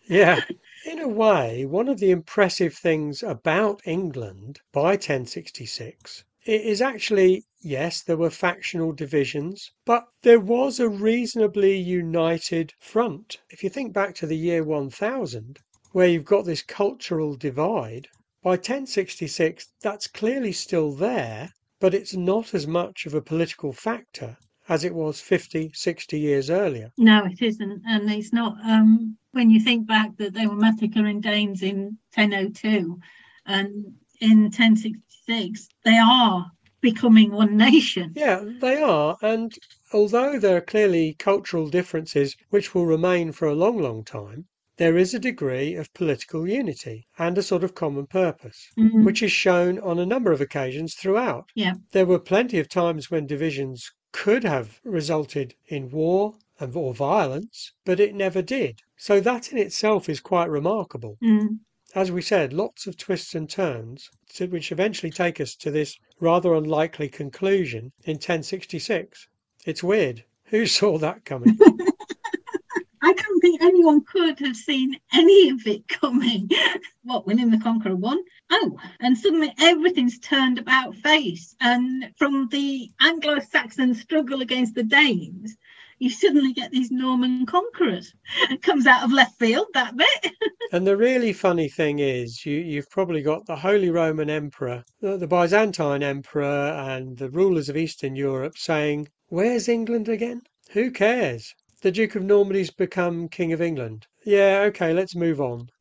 [0.09, 0.41] Yeah.
[0.85, 7.45] In a way, one of the impressive things about England by 1066 i- is actually,
[7.63, 13.39] yes, there were factional divisions, but there was a reasonably united front.
[13.51, 15.59] If you think back to the year 1000,
[15.93, 18.09] where you've got this cultural divide,
[18.43, 24.37] by 1066 that's clearly still there, but it's not as much of a political factor
[24.69, 26.91] as it was 50, 60 years earlier.
[26.97, 27.83] no, it isn't.
[27.87, 28.57] And it's not.
[28.65, 32.99] Um, when you think back that they were massacring Danes in 1002
[33.47, 36.51] and in 1066, they are
[36.81, 38.13] becoming one nation.
[38.15, 39.17] Yeah, they are.
[39.23, 39.53] And
[39.93, 44.47] although there are clearly cultural differences which will remain for a long, long time,
[44.79, 49.23] there is a degree of political unity and a sort of common purpose, Mm, which
[49.23, 51.51] is shown on a number of occasions throughout.
[51.55, 51.75] Yeah.
[51.93, 57.73] There were plenty of times when divisions could have resulted in war and or violence,
[57.85, 58.81] but it never did.
[58.97, 61.17] So that in itself is quite remarkable.
[61.23, 61.59] mm.
[61.95, 64.09] As we said, lots of twists and turns,
[64.49, 69.29] which eventually take us to this rather unlikely conclusion in 1066.
[69.67, 70.25] It's weird.
[70.47, 71.59] Who saw that coming?
[73.03, 76.49] I don't think anyone could have seen any of it coming.
[77.03, 78.19] what, William the Conqueror won?
[78.51, 81.55] Oh, and suddenly everything's turned about face.
[81.61, 85.57] And from the Anglo Saxon struggle against the Danes,
[86.03, 88.13] you suddenly get these Norman conquerors.
[88.51, 90.33] It comes out of left field, that bit.
[90.73, 95.17] and the really funny thing is, you, you've probably got the Holy Roman Emperor, the,
[95.17, 100.43] the Byzantine Emperor, and the rulers of Eastern Europe saying, Where's England again?
[100.73, 101.55] Who cares?
[101.83, 104.07] The Duke of Normandy's become King of England.
[104.25, 105.69] Yeah, okay, let's move on.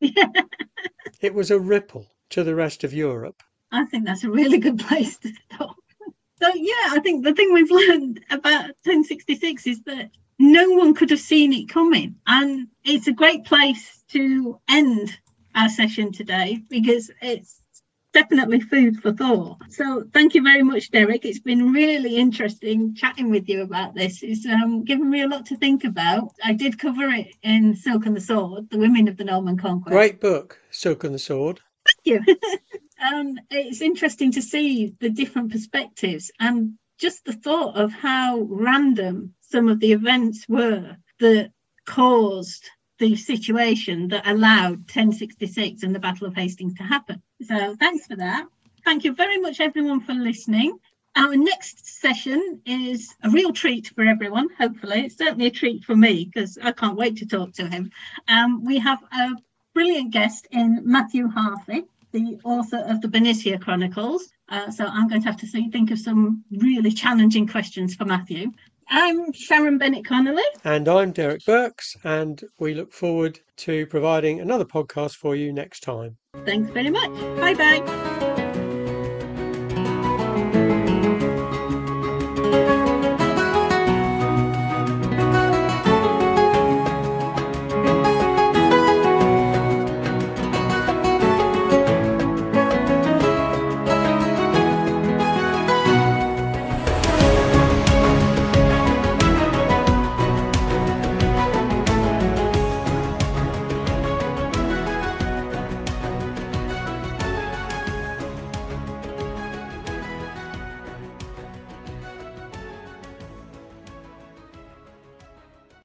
[1.22, 3.44] It was a ripple to the rest of Europe.
[3.70, 5.76] I think that's a really good place to stop.
[6.42, 11.10] So yeah, I think the thing we've learned about 1066 is that no one could
[11.10, 15.16] have seen it coming, and it's a great place to end
[15.54, 17.60] our session today because it's
[18.12, 19.58] definitely food for thought.
[19.70, 21.24] So thank you very much, Derek.
[21.24, 24.24] It's been really interesting chatting with you about this.
[24.24, 26.32] It's um, given me a lot to think about.
[26.42, 29.92] I did cover it in Silk and the Sword, The Women of the Norman Conquest.
[29.92, 31.60] Great book, Silk and the Sword.
[32.04, 32.36] Thank you.
[33.02, 39.34] um, it's interesting to see the different perspectives and just the thought of how random
[39.40, 41.50] some of the events were that
[41.84, 47.20] caused the situation that allowed 1066 and the Battle of Hastings to happen.
[47.42, 48.46] So thanks for that.
[48.84, 50.78] Thank you very much, everyone, for listening.
[51.16, 55.06] Our next session is a real treat for everyone, hopefully.
[55.06, 57.90] It's certainly a treat for me because I can't wait to talk to him.
[58.28, 59.30] Um, we have a
[59.74, 64.28] brilliant guest in Matthew Harffy, the author of the Bernicia Chronicles.
[64.48, 68.52] Uh, so I'm going to have to think of some really challenging questions for Matthew.
[68.88, 70.42] I'm Sharon Bennett Connolly.
[70.64, 75.80] And I'm Derek Birks, and we look forward to providing another podcast for you next
[75.80, 76.18] time.
[76.44, 77.10] Thanks very much.
[77.38, 78.28] Bye bye.